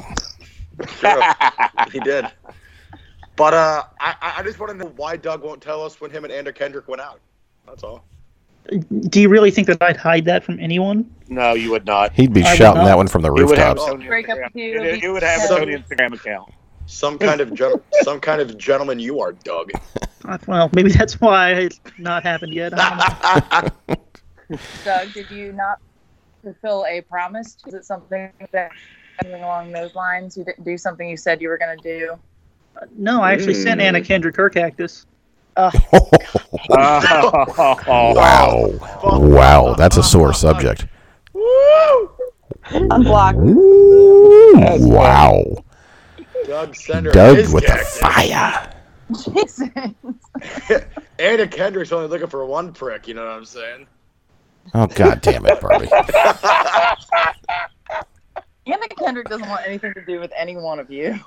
[0.81, 1.21] True.
[1.91, 2.25] he did.
[3.35, 6.09] But uh, I I I just want to know why Doug won't tell us when
[6.09, 7.19] him and Anna Kendrick went out.
[7.67, 8.05] That's all.
[9.09, 11.13] Do you really think that I'd hide that from anyone?
[11.27, 12.13] No, you would not.
[12.13, 13.91] He'd be I shouting that one from the You would have a rooftops.
[13.91, 14.53] Tony Break up Instagram.
[14.53, 15.49] the two You, would have a each.
[15.49, 16.53] Tony Instagram account.
[16.85, 19.71] Some kind of gen- some kind of gentleman you are, Doug.
[20.25, 22.73] Uh, Well, maybe that's why it's not happened yet.
[22.75, 24.57] I don't know.
[24.85, 25.79] Doug, did you not
[26.43, 27.57] fulfill a promise?
[27.67, 28.71] Is it something that
[29.21, 30.37] something along those lines?
[30.37, 32.15] You didn't do something you said you were going to do.
[32.97, 35.05] No, I actually sent Anna Kendrick her cactus.
[35.55, 35.71] Oh,
[36.69, 37.45] wow,
[39.03, 40.87] wow, that's a sore subject.
[42.71, 43.37] Unblocked.
[44.79, 45.63] Wow,
[46.45, 47.11] Doug Sender.
[47.11, 48.73] Doug with the fire.
[49.11, 49.95] Jason.
[51.19, 53.07] Anna Kendrick's only looking for one prick.
[53.07, 53.85] You know what I'm saying?
[54.73, 55.89] Oh god damn it, Barbie.
[58.65, 61.19] Anna Kendrick doesn't want anything to do with any one of you.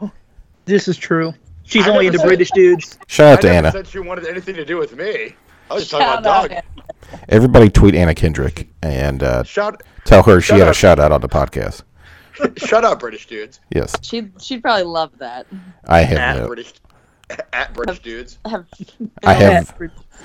[0.64, 1.32] This is true.
[1.66, 2.98] She's I only into said- British dudes.
[3.08, 3.72] Shout out I to never Anna.
[3.72, 5.34] said she wanted anything to do with me.
[5.70, 6.64] I was just talking Shout about out,
[7.10, 7.20] Doug.
[7.28, 10.76] Everybody tweet Anna Kendrick and uh, Shout, tell her she Shout had a out.
[10.76, 11.82] shout out on the podcast.
[12.58, 13.60] shut up, British dudes.
[13.74, 15.46] Yes, She'd she'd probably love that.
[15.86, 16.46] I At have no.
[16.46, 16.74] British,
[17.52, 18.38] at British dudes.
[18.46, 18.66] Have
[19.24, 19.74] I have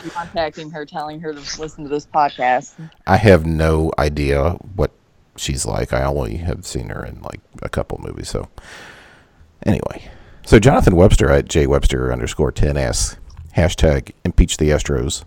[0.10, 2.74] contacting her, telling her to listen to this podcast.
[3.08, 4.92] I have no idea what
[5.38, 5.94] she's like.
[5.94, 8.30] I only have seen her in like a couple movies.
[8.30, 8.50] So
[9.66, 10.10] anyway,
[10.46, 13.18] so Jonathan Webster at jwebster underscore ten asks
[13.56, 15.24] hashtag impeach the Astros.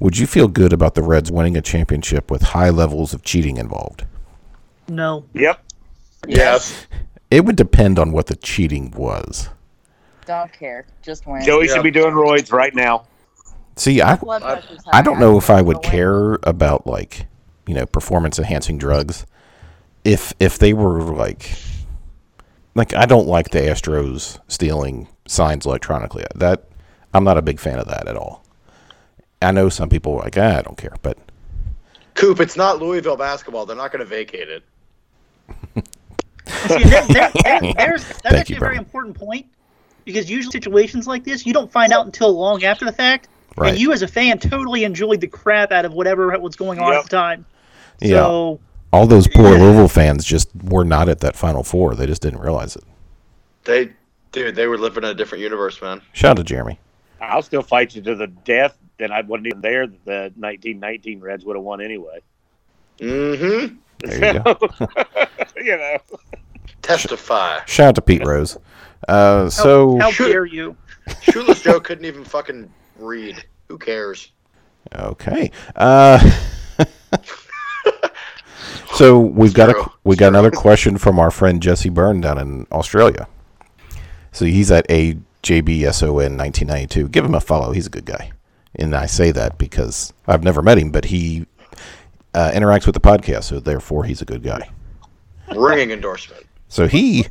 [0.00, 3.56] Would you feel good about the Reds winning a championship with high levels of cheating
[3.56, 4.04] involved?
[4.88, 5.24] No.
[5.34, 5.62] Yep.
[6.26, 6.86] Yes.
[7.30, 9.50] It would depend on what the cheating was.
[10.24, 10.86] Don't care.
[11.02, 11.42] Just win.
[11.44, 11.74] Joey Yeah.
[11.74, 13.04] should be doing roids right now.
[13.76, 17.26] See, I Blood pressure's I don't know if I would don't care about like
[17.66, 19.26] you know performance enhancing drugs
[20.06, 21.52] if if they were like
[22.74, 26.24] like I don't like the Astros stealing signs electronically.
[26.34, 26.64] That
[27.14, 28.44] I'm not a big fan of that at all.
[29.40, 31.18] I know some people are like ah, I don't care, but
[32.14, 33.64] Coop, it's not Louisville basketball.
[33.66, 34.62] They're not going to vacate it.
[36.46, 39.46] See, there, there, there, there's, that's Thank actually you, a very important point
[40.04, 43.70] because usually situations like this you don't find out until long after the fact, Right.
[43.70, 46.92] and you as a fan totally enjoyed the crap out of whatever was going on
[46.92, 46.98] Yep.
[46.98, 47.44] at the time.
[48.00, 48.60] yeah, So
[48.92, 51.94] all those poor Louisville fans just were not at that Final Four.
[51.94, 52.84] They just didn't realize it.
[53.64, 53.92] They,
[54.32, 56.00] dude, they were living in a different universe, man.
[56.12, 56.78] Shout out to Jeremy.
[57.20, 58.78] I'll still fight you to the death.
[58.98, 59.86] Then I wasn't even there.
[59.86, 62.20] The 1919 Reds would have won anyway.
[62.98, 63.76] Mm-hmm.
[64.00, 64.58] There you go.
[65.56, 65.98] you know.
[66.82, 67.60] Testify.
[67.66, 68.58] Shout out to Pete Rose.
[69.06, 70.32] Uh, so how Shoot.
[70.32, 70.76] dare you?
[71.22, 73.44] Shoeless Joe couldn't even fucking read.
[73.68, 74.32] Who cares?
[74.94, 75.50] Okay.
[75.76, 76.18] Uh,
[78.98, 82.66] so we've got a we got another question from our friend Jesse Byrne down in
[82.72, 83.28] Australia.
[84.32, 87.08] So he's at AJBSON 1992.
[87.08, 87.72] Give him a follow.
[87.72, 88.32] He's a good guy,
[88.74, 91.46] and I say that because I've never met him, but he
[92.34, 94.68] uh, interacts with the podcast, so therefore he's a good guy.
[95.54, 96.44] Ringing endorsement.
[96.66, 97.26] So he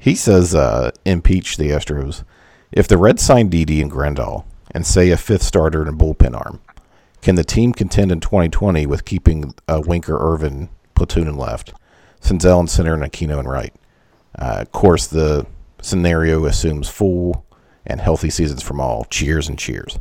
[0.00, 2.24] he says uh, impeach the Astros
[2.72, 6.34] if the Reds sign Didi and Grandal and say a fifth starter and a bullpen
[6.34, 6.60] arm.
[7.22, 11.72] Can the team contend in 2020 with keeping uh, Winker, Ervin, platoon and left,
[12.20, 13.74] Senzel and center, and Aquino and right?
[14.38, 15.46] Uh, of course, the
[15.80, 17.46] scenario assumes full
[17.86, 19.04] and healthy seasons from all.
[19.04, 19.98] Cheers and cheers.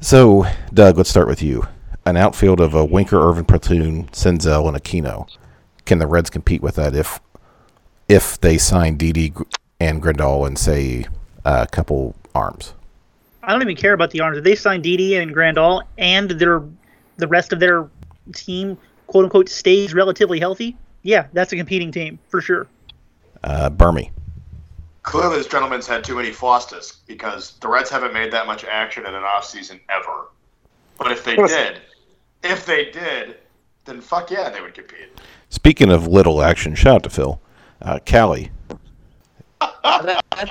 [0.00, 1.66] So, Doug, let's start with you.
[2.06, 5.28] An outfield of a Winker, Ervin, platoon, Senzel, and Aquino.
[5.84, 7.18] Can the Reds compete with that if
[8.08, 9.32] if they sign Didi
[9.80, 11.06] and Grandal and say
[11.44, 12.74] a couple arms?
[13.42, 14.38] I don't even care about the arms.
[14.38, 16.62] If they sign Didi and Grandal and their
[17.16, 17.88] the rest of their
[18.34, 18.78] team,
[19.08, 22.68] quote unquote, stays relatively healthy, yeah, that's a competing team for sure.
[23.42, 24.10] Uh, Bermie.
[25.02, 29.06] Clearly, this gentleman's had too many Fosters because the Reds haven't made that much action
[29.06, 30.28] in an offseason ever.
[30.98, 31.80] But if they did,
[32.42, 33.36] if they did,
[33.84, 35.08] then fuck yeah, they would compete.
[35.48, 37.40] Speaking of little action, shout out to Phil.
[37.80, 38.50] Uh, Callie,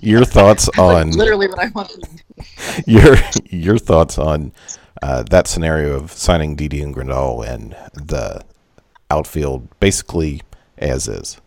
[0.00, 2.22] your thoughts on literally what I wanted.
[2.86, 3.16] your
[3.50, 4.52] your thoughts on
[5.02, 8.44] uh, that scenario of signing Didi and Grandal and the
[9.10, 10.42] outfield basically
[10.78, 11.40] as is.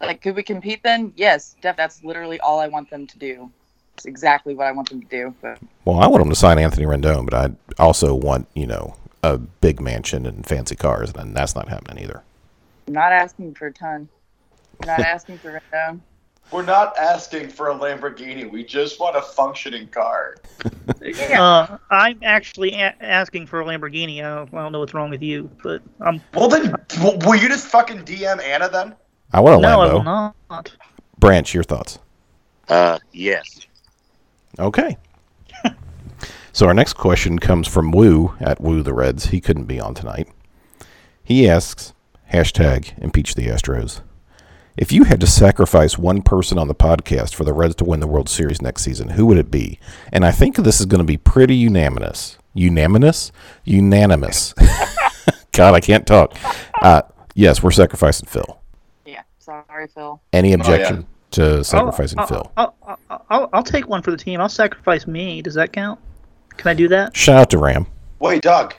[0.00, 1.12] Like, could we compete then?
[1.16, 3.50] Yes, def- that's literally all I want them to do.
[3.94, 5.34] It's exactly what I want them to do.
[5.40, 8.94] But Well, I want them to sign Anthony Rendon, but I also want you know
[9.22, 12.22] a big mansion and fancy cars, and that's not happening either.
[12.86, 14.08] I'm not asking for a ton.
[14.82, 16.00] I'm not asking for Rendon.
[16.52, 18.48] We're not asking for a Lamborghini.
[18.50, 20.36] We just want a functioning car.
[21.32, 24.18] Uh, I'm actually a- asking for a Lamborghini.
[24.24, 27.36] I don't, I don't know what's wrong with you, but I'm Well, then, w- will
[27.36, 28.94] you just fucking DM Anna then?
[29.32, 29.92] I want a no, I Lambo.
[29.92, 30.02] will
[30.50, 30.72] not.
[31.18, 31.98] Branch, your thoughts?
[32.68, 33.60] Uh, yes.
[34.58, 34.96] Okay.
[36.52, 39.26] so our next question comes from Woo at Woo the Reds.
[39.26, 40.28] He couldn't be on tonight.
[41.22, 41.92] He asks,
[42.32, 44.00] hashtag impeach the Astros.
[44.76, 48.00] If you had to sacrifice one person on the podcast for the Reds to win
[48.00, 49.78] the World Series next season, who would it be?
[50.12, 52.36] And I think this is going to be pretty unanimous.
[52.52, 53.32] Unanimous?
[53.64, 54.52] Unanimous.
[55.52, 56.36] God, I can't talk.
[56.82, 57.00] Uh,
[57.34, 58.60] yes, we're sacrificing Phil.
[59.06, 60.20] Yeah, sorry, Phil.
[60.34, 60.56] Any yeah.
[60.56, 62.52] objection to sacrificing I'll, Phil?
[62.58, 64.42] I'll, I'll, I'll, I'll, I'll take one for the team.
[64.42, 65.40] I'll sacrifice me.
[65.40, 65.98] Does that count?
[66.58, 67.16] Can I do that?
[67.16, 67.86] Shout out to Ram.
[68.18, 68.74] Wait, Doug.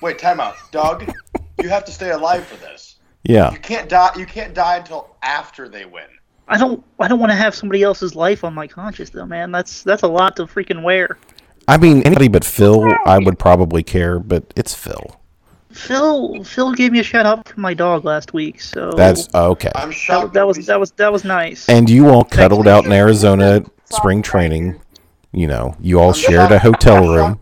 [0.00, 0.54] Wait, time out.
[0.70, 1.12] Doug,
[1.60, 2.89] you have to stay alive for this.
[3.22, 3.52] Yeah.
[3.52, 4.10] You can't die.
[4.16, 6.06] You can't die until after they win.
[6.48, 6.84] I don't.
[6.98, 9.52] I don't want to have somebody else's life on my conscience, though, man.
[9.52, 11.18] That's that's a lot to freaking wear.
[11.68, 15.16] I mean, anybody but Phil, I would probably care, but it's Phil.
[15.70, 19.70] Phil, Phil gave me a shout out for my dog last week, so That's okay.
[19.76, 20.34] I'm that, shocked.
[20.34, 21.68] that was that was that was nice.
[21.68, 24.80] And you all cuddled out in Arizona at spring training.
[25.32, 27.38] You know, you all shared a hotel room.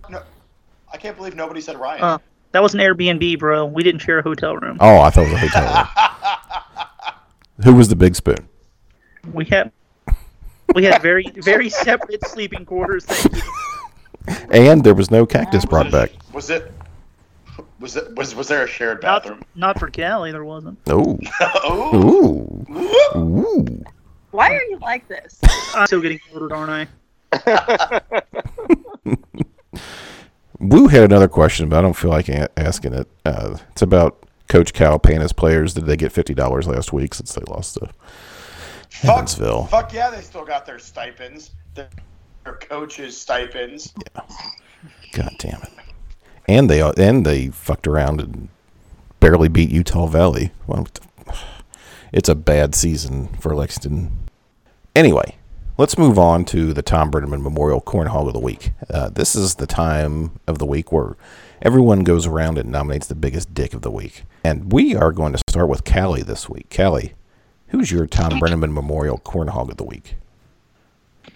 [0.93, 2.03] I can't believe nobody said Ryan.
[2.03, 2.19] Uh,
[2.53, 3.67] that was an Airbnb, bro.
[3.67, 4.79] We didn't share a hotel room.
[4.81, 7.65] Oh, I thought it was a hotel room.
[7.65, 8.49] Who was the big spoon?
[9.33, 9.73] We had
[10.75, 13.05] we had very very separate sleeping quarters.
[13.05, 13.43] Thank you.
[14.51, 16.11] And there was no cactus brought back.
[16.35, 16.71] Was it?
[17.81, 18.15] Was it?
[18.15, 19.43] Was was there a shared bathroom?
[19.55, 20.79] not for Callie, there wasn't.
[20.91, 21.19] Oh,
[21.65, 22.67] oh.
[22.69, 23.85] ooh, ooh.
[24.33, 25.41] Why are you like this?
[25.75, 26.89] I'm still getting ordered, aren't
[27.33, 28.01] I?
[30.61, 33.09] Woo had another question, but I don't feel like a- asking it.
[33.25, 35.75] Uh, it's about Coach Cal paying his players.
[35.75, 37.89] Did they get fifty dollars last week since they lost to
[38.91, 39.67] Fuck, Evansville?
[39.67, 41.53] fuck yeah, they still got their stipends.
[41.75, 41.89] Their,
[42.45, 43.93] their coaches stipends.
[44.15, 44.23] Yeah.
[45.13, 45.71] God damn it!
[46.49, 48.49] And they and they fucked around and
[49.21, 50.51] barely beat Utah Valley.
[50.67, 50.89] Well,
[52.13, 54.11] it's a bad season for Lexington.
[54.97, 55.37] Anyway,
[55.79, 58.73] let's move on to the Thom Brennaman Memorial Corn Hog of the Week.
[58.91, 61.17] Uh, this is the time of the week where
[61.63, 64.25] everyone goes around and nominates the biggest dick of the week.
[64.45, 66.73] And we are going to start with Callie this week.
[66.75, 67.15] Callie,
[67.69, 70.17] who's your Thom Brennaman Memorial Corn Hog of the Week?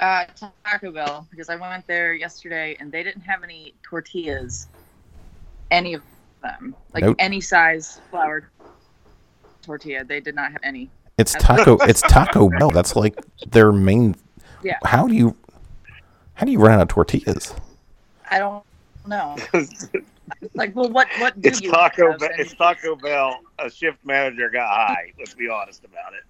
[0.01, 0.25] Uh,
[0.65, 4.69] Taco Bell because I went there yesterday and they didn't have any tortillas,
[5.71, 6.03] any of
[6.43, 7.17] them, like Nope.
[7.19, 8.51] any size flour
[9.61, 10.03] tortilla.
[10.03, 10.91] They did not have any.
[11.19, 11.77] It's Taco.
[11.83, 12.71] it's Taco Bell.
[12.71, 13.15] That's like
[13.47, 14.17] their main.
[14.63, 14.79] Yeah.
[14.85, 15.37] How do you?
[16.35, 17.55] How do you run out of tortillas?
[18.31, 18.65] I don't
[19.07, 19.37] know.
[20.55, 22.21] like, well, what what do It's you Taco have?
[22.21, 22.31] Bell.
[22.39, 23.41] It's Taco Bell.
[23.59, 25.13] A shift manager got high.
[25.19, 26.23] Let's be honest about it.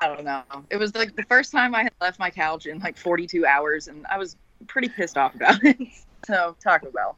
[0.00, 0.42] I don't know.
[0.70, 3.86] It was like the first time I had left my couch in like 42 hours,
[3.86, 5.78] and I was pretty pissed off about it.
[6.24, 7.16] So Taco Bell,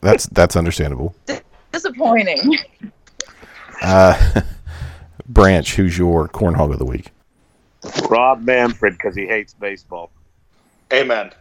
[0.00, 1.14] That's that's understandable.
[1.72, 2.56] disappointing.
[3.82, 4.40] Uh,
[5.28, 7.10] Branch, who's your cornhog of the week?
[8.08, 10.10] Rob Manfred because he hates baseball.
[10.92, 11.32] Amen.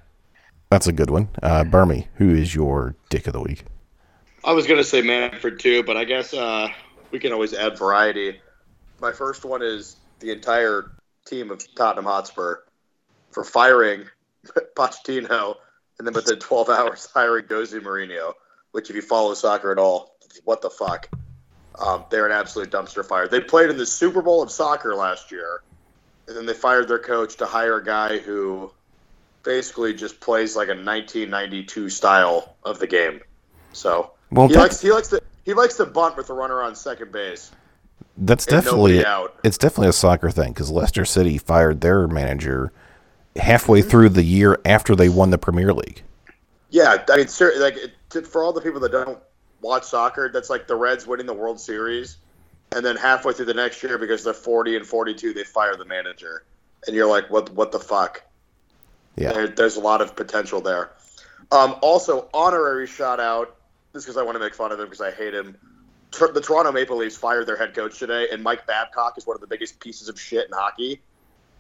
[0.70, 1.30] That's a good one.
[1.42, 3.66] Uh, Bermie, who is your dick of the week?
[4.44, 6.68] I was gonna say Manfred too, but I guess uh,
[7.12, 8.42] we can always add variety.
[9.00, 10.92] My first one is the entire
[11.26, 12.58] team of Tottenham Hotspur
[13.32, 14.06] for firing
[14.76, 15.56] Pochettino
[15.98, 18.34] and then within 12 hours hiring Jose Mourinho,
[18.72, 21.10] which if you follow soccer at all, what the fuck?
[21.80, 23.28] Um, they're an absolute dumpster fire.
[23.28, 25.64] They played in the Super Bowl of soccer last year,
[26.28, 28.72] and then they fired their coach to hire a guy who
[29.44, 33.22] basically just plays like a 1992 style of the game.
[33.74, 36.76] So Well, he likes he likes to he likes to bunt with the runner on
[36.76, 37.52] second base.
[38.18, 39.36] that's definitely out.
[39.44, 42.72] it's definitely a soccer thing because Leicester City fired their manager
[43.36, 43.90] halfway Mm-hmm.
[43.90, 46.04] through the year after they won the Premier League.
[46.70, 49.18] Yeah, I mean, ser- like it, to- for all the people that don't
[49.62, 52.18] watch soccer, that's like the Reds winning the World Series,
[52.76, 55.86] and then halfway through the next year, because they're forty and forty-two, they fire the
[55.86, 56.44] manager,
[56.88, 57.52] and you're like, what?
[57.52, 58.24] What the fuck?
[59.16, 59.34] Yeah.
[59.34, 60.92] There, there's a lot of potential there.
[61.52, 63.56] Um, also, honorary shout out,
[63.94, 65.56] just because I want to make fun of him because I hate him.
[66.12, 69.42] The Toronto Maple Leafs fired their head coach today, and Mike Babcock is one of
[69.42, 71.02] the biggest pieces of shit in hockey.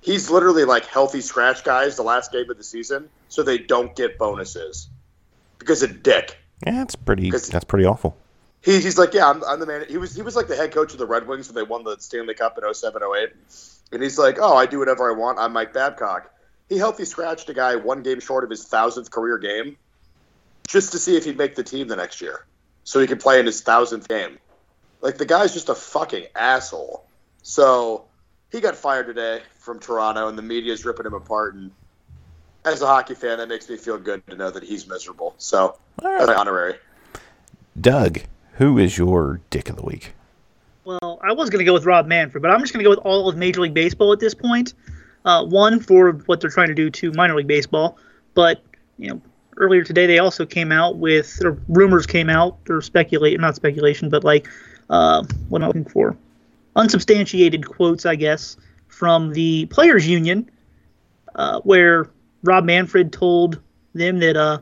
[0.01, 3.95] He's literally like healthy scratch guys the last game of the season, so they don't
[3.95, 4.89] get bonuses
[5.59, 6.37] because of dick.
[6.65, 8.15] Yeah, that's pretty That's pretty awful.
[8.63, 9.85] He, he's like, yeah, I'm, I'm the man.
[9.89, 11.83] He was he was like the head coach of the Red Wings when they won
[11.83, 13.29] the Stanley Cup in 07, 08.
[13.91, 15.37] And he's like, oh, I do whatever I want.
[15.37, 16.31] I'm Mike Babcock.
[16.69, 19.77] He healthy scratched a guy one game short of his thousandth career game,
[20.67, 22.45] just to see if he'd make the team the next year,
[22.85, 24.39] so he could play in his thousandth game.
[25.01, 27.05] Like the guy's just a fucking asshole.
[27.43, 28.05] So
[28.49, 31.55] he got fired today from Toronto, and the media's ripping him apart.
[31.55, 31.69] And
[32.63, 35.35] as a hockey fan, that makes me feel good to know that he's miserable.
[35.37, 36.75] So that's my honorary.
[37.79, 38.21] Doug,
[38.53, 40.13] who is your dick of the week?
[40.85, 42.89] Well, I was going to go with Rob Manfred, but I'm just going to go
[42.89, 44.73] with all of Major League Baseball at this point.
[45.25, 47.97] Uh, one for what they're trying to do to minor league baseball,
[48.33, 48.61] but
[48.97, 49.21] you know,
[49.55, 54.09] earlier today they also came out with or rumors came out or speculate not speculation,
[54.09, 54.49] but like
[54.89, 56.17] uh, what am looking for?
[56.75, 60.49] Unsubstantiated quotes, I guess, from the players' union,
[61.35, 62.09] uh, where
[62.43, 63.61] Rob Manfred told
[63.93, 64.59] them that uh,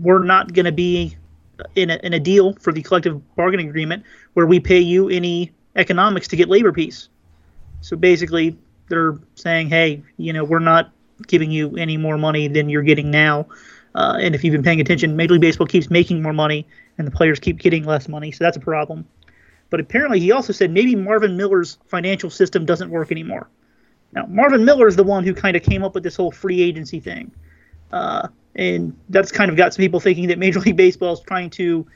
[0.00, 1.16] we're not going to be
[1.74, 5.52] in a, in a deal for the collective bargaining agreement where we pay you any
[5.76, 7.08] economics to get labor peace.
[7.80, 8.56] So basically,
[8.88, 10.90] they're saying, hey, you know, we're not
[11.26, 13.46] giving you any more money than you're getting now.
[13.94, 16.66] Uh, and if you've been paying attention, Major League Baseball keeps making more money,
[16.98, 18.32] and the players keep getting less money.
[18.32, 19.06] So that's a problem.
[19.70, 23.48] But apparently, he also said maybe Marvin Miller's financial system doesn't work anymore.
[24.12, 26.62] Now, Marvin Miller is the one who kind of came up with this whole free
[26.62, 27.32] agency thing.
[27.92, 31.50] Uh, and that's kind of got some people thinking that Major League Baseball is trying
[31.50, 31.86] to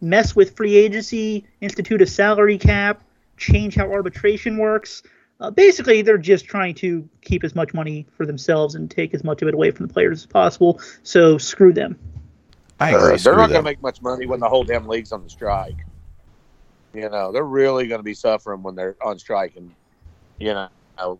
[0.00, 3.02] mess with free agency, institute a salary cap,
[3.36, 5.02] change how arbitration works.
[5.40, 9.24] Uh, basically, they're just trying to keep as much money for themselves and take as
[9.24, 10.80] much of it away from the players as possible.
[11.02, 11.98] So screw them.
[12.80, 15.22] I Uh, they're not going to make much money when the whole damn league's on
[15.22, 15.84] the strike.
[16.92, 19.56] You know, they're really going to be suffering when they're on strike.
[19.56, 19.72] And,
[20.38, 20.68] you know,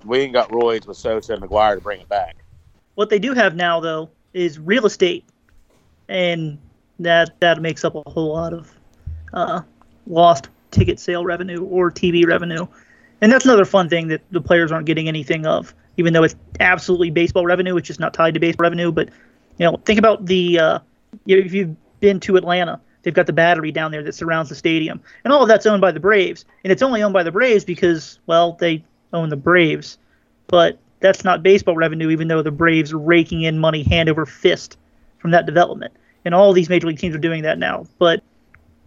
[0.04, 2.36] we ain't got Royds with Sosa and McGwire to bring it back.
[2.94, 5.24] What they do have now, though, is real estate,
[6.08, 6.58] and
[6.98, 8.72] that that makes up a whole lot of
[9.32, 9.62] uh,
[10.06, 12.66] lost ticket sale revenue or TV revenue,
[13.20, 16.36] and that's another fun thing that the players aren't getting anything of, even though it's
[16.60, 17.76] absolutely baseball revenue.
[17.76, 18.92] It's just not tied to baseball revenue.
[18.92, 19.08] But
[19.58, 20.78] you know, think about the uh,
[21.26, 25.00] if you've been to Atlanta, they've got the battery down there that surrounds the stadium,
[25.24, 27.64] and all of that's owned by the Braves, and it's only owned by the Braves
[27.64, 29.96] because well, they own the Braves,
[30.48, 34.24] but that's not baseball revenue, even though the Braves are raking in money hand over
[34.24, 34.78] fist
[35.18, 35.92] from that development.
[36.24, 37.86] And all these major league teams are doing that now.
[37.98, 38.22] But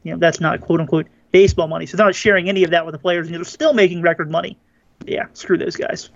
[0.02, 1.86] you know, that's not quote unquote baseball money.
[1.86, 4.32] So they're not sharing any of that with the players, and they're still making record
[4.32, 4.58] money.
[5.06, 6.10] Yeah, screw those guys.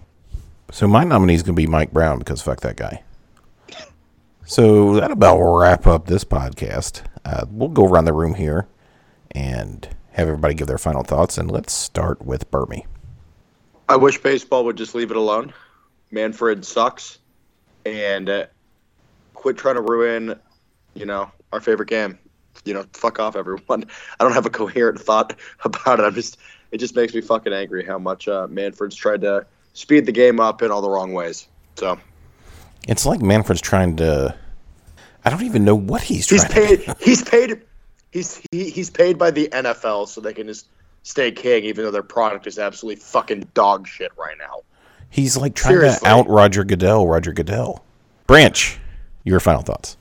[0.72, 3.04] So my nominee is going to be Mike Brown because fuck that guy.
[4.43, 7.04] So that about wrap up this podcast.
[7.24, 8.68] Uh, we'll go around the room here
[9.30, 12.88] and have everybody give their final thoughts, and let's start with Bermie.
[13.88, 15.54] I wish baseball would just leave it alone.
[16.12, 17.20] Manfred sucks,
[17.86, 18.45] and uh,
[19.34, 20.39] quit trying to ruin,
[20.93, 22.18] you know, our favorite game.
[22.66, 23.86] You know, fuck off, everyone.
[24.20, 26.03] I don't have a coherent thought about it.
[26.03, 26.38] I'm just,
[26.72, 30.39] it just makes me fucking angry how much uh, Manfred's tried to speed the game
[30.39, 31.47] up in all the wrong ways.
[31.76, 31.99] So
[32.88, 34.36] It's like Manfred's trying to.
[35.24, 36.95] I don't even know what he's trying he's to paid.
[36.99, 37.62] He's paid.
[38.12, 40.68] He's he, he's paid by the NFL so they can just
[41.03, 44.62] stay king, even though their product is absolutely fucking dog shit right now.
[45.12, 45.99] He's like trying Seriously.
[45.99, 47.05] to out Roger Goodell.
[47.05, 47.84] Roger Goodell.
[48.28, 48.80] Branch,
[49.26, 49.97] your final thoughts.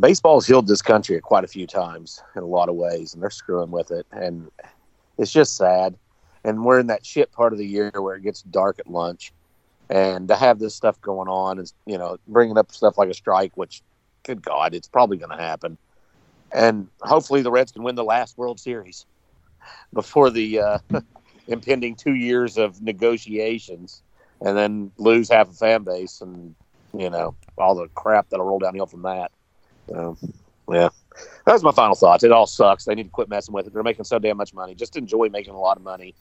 [0.00, 3.30] baseball's healed this country quite a few times in a lot of ways, and they're
[3.30, 4.50] screwing with it, and
[5.18, 5.94] it's just sad.
[6.42, 9.30] And we're in that shit part of the year where it gets dark at lunch,
[9.90, 13.14] and to have this stuff going on is, you know, bringing up stuff like a
[13.14, 13.82] strike, which,
[14.22, 15.76] good God, it's probably going to happen.
[16.52, 19.04] And hopefully the Reds can win the last World Series
[19.92, 20.78] before the uh,
[21.46, 24.02] impending two years of negotiations,
[24.40, 26.54] and then lose half a fan base, and
[26.96, 29.30] you know all the crap that'll roll downhill from that.
[29.88, 30.16] So,
[30.70, 30.88] yeah,
[31.44, 32.24] that's my final thoughts.
[32.24, 32.84] It all sucks.
[32.84, 33.72] They need to quit messing with it.
[33.72, 34.74] They're making so damn much money.
[34.74, 36.14] Just enjoy making a lot of money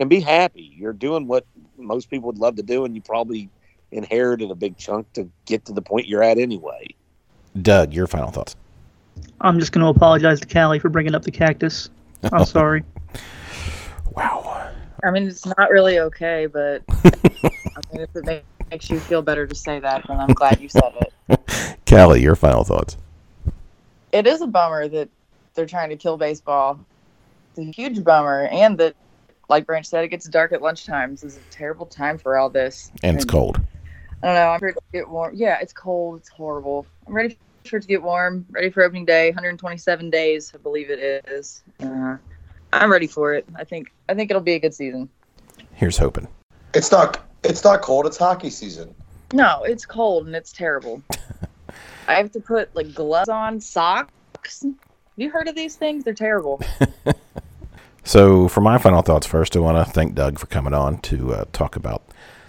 [0.00, 0.74] and be happy.
[0.76, 1.46] You're doing what
[1.78, 3.48] most people would love to do, and you probably
[3.92, 6.86] inherited a big chunk to get to the point you're at anyway.
[7.60, 8.56] Doug, your final thoughts.
[9.40, 11.90] I'm just going to apologize to Callie for bringing up the cactus.
[12.32, 12.82] I'm sorry.
[14.12, 14.72] Wow.
[15.04, 16.82] I mean, it's not really okay, but
[17.94, 20.68] I mean, if it makes you feel better to say that, then I'm glad you
[20.68, 20.92] said
[21.28, 21.78] it.
[21.88, 22.96] Callie, your final thoughts.
[24.10, 25.08] It is a bummer that
[25.54, 26.80] they're trying to kill baseball.
[27.50, 28.96] It's a huge bummer, and that,
[29.48, 31.12] like Branch said, it gets dark at lunchtime.
[31.12, 32.90] This is a terrible time for all this.
[33.04, 33.60] And it's cold.
[34.22, 34.48] I don't know.
[34.48, 35.34] I'm ready to get warm.
[35.36, 36.18] Yeah, it's cold.
[36.18, 36.86] It's horrible.
[37.06, 38.44] I'm ready for it to get warm.
[38.50, 39.28] Ready for opening day.
[39.28, 41.62] 127 days, I believe it is.
[41.78, 42.16] Uh,
[42.72, 43.46] I'm ready for it.
[43.54, 43.92] I think.
[44.08, 45.08] I think it'll be a good season.
[45.74, 46.26] Here's hoping.
[46.74, 47.20] It's not.
[47.44, 48.06] It's not cold.
[48.06, 48.94] It's hockey season.
[49.32, 51.02] No, it's cold and it's terrible.
[52.08, 54.62] I have to put like gloves on, socks.
[54.62, 54.74] Have
[55.16, 56.04] you heard of these things?
[56.04, 56.60] They're terrible.
[58.06, 61.32] So, for my final thoughts first, I want to thank Doug for coming on to
[61.32, 62.02] uh, talk about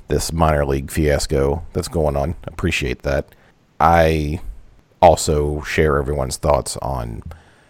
[0.09, 2.35] this minor league fiasco that's going on.
[2.43, 3.33] Appreciate that.
[3.79, 4.41] I
[5.01, 7.23] also share everyone's thoughts on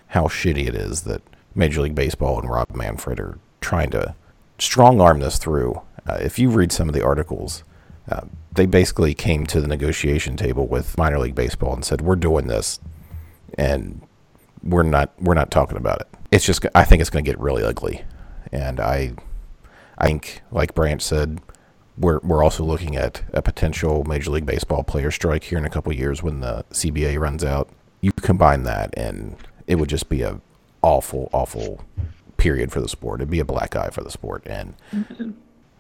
[0.07, 1.21] how shitty it is that
[1.53, 4.15] Major League Baseball and Rob Manfred are trying to
[4.57, 5.80] strong arm this through.
[6.08, 7.64] Uh, if you read some of the articles,
[8.10, 12.16] uh, they basically came to the negotiation table with minor league baseball and said, "We're
[12.16, 12.80] doing this,
[13.58, 14.01] and
[14.64, 17.39] we're not we're not talking about it." It's just I think it's going to get
[17.39, 18.03] really ugly,
[18.51, 19.14] and I
[19.97, 21.41] I think like Branch said,
[21.97, 25.70] we're we're also looking at a potential Major League Baseball player strike here in a
[25.70, 27.70] couple years when the CBA runs out.
[28.01, 29.36] You combine that, and
[29.66, 30.39] it would just be a
[30.82, 31.84] awful awful
[32.38, 33.22] period for the sport.
[33.22, 34.76] It'd be a black eye for the sport, and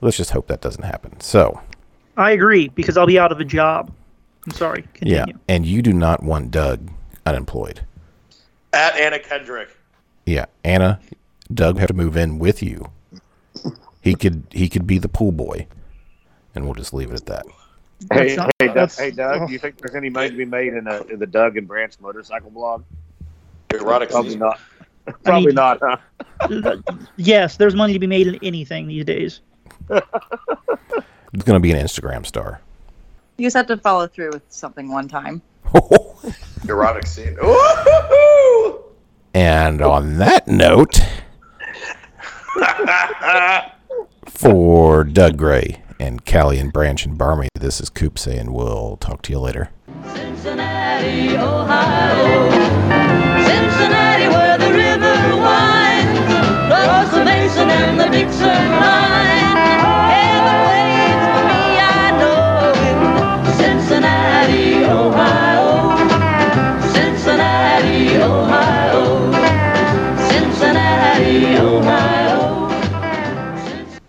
[0.01, 1.19] let's just hope that doesn't happen.
[1.19, 1.61] So.
[2.17, 3.91] I agree because I'll be out of a job.
[4.45, 4.83] I'm sorry.
[4.93, 5.15] Continue.
[5.15, 6.89] Yeah, and you do not want Doug
[7.25, 7.81] unemployed.
[8.73, 9.69] At Anna Kendrick.
[10.25, 10.99] Yeah, Anna,
[11.53, 12.89] Doug have to move in with you.
[14.01, 15.67] He could he could be the pool boy,
[16.53, 17.45] and we'll just leave it at that.
[18.11, 19.47] Hey, That's not- hey, Doug, hey, Doug, oh.
[19.47, 21.67] do you think there's any money to be made in, a, in the Doug and
[21.67, 22.83] Branch motorcycle blog?
[23.73, 24.41] Erotic Probably season.
[24.41, 24.59] not.
[25.23, 26.77] Probably mean- not, huh?
[27.17, 29.41] yes, there's money to be made in anything these days
[29.89, 32.61] it's going to be an Instagram star.
[33.37, 35.41] You just have to follow through with something one time.
[36.67, 37.35] Erotic scene.
[37.41, 38.83] Woo-hoo-hoo!
[39.33, 41.01] And on that note,
[44.25, 49.21] for Doug Gray and Callie and Branch and Bermie, this is Coop saying we'll talk
[49.23, 49.69] to you later.
[50.13, 52.49] Cincinnati, Ohio.
[53.45, 56.33] Cincinnati, where the river winds,
[56.71, 59.04] across the Mason and the Dixon line.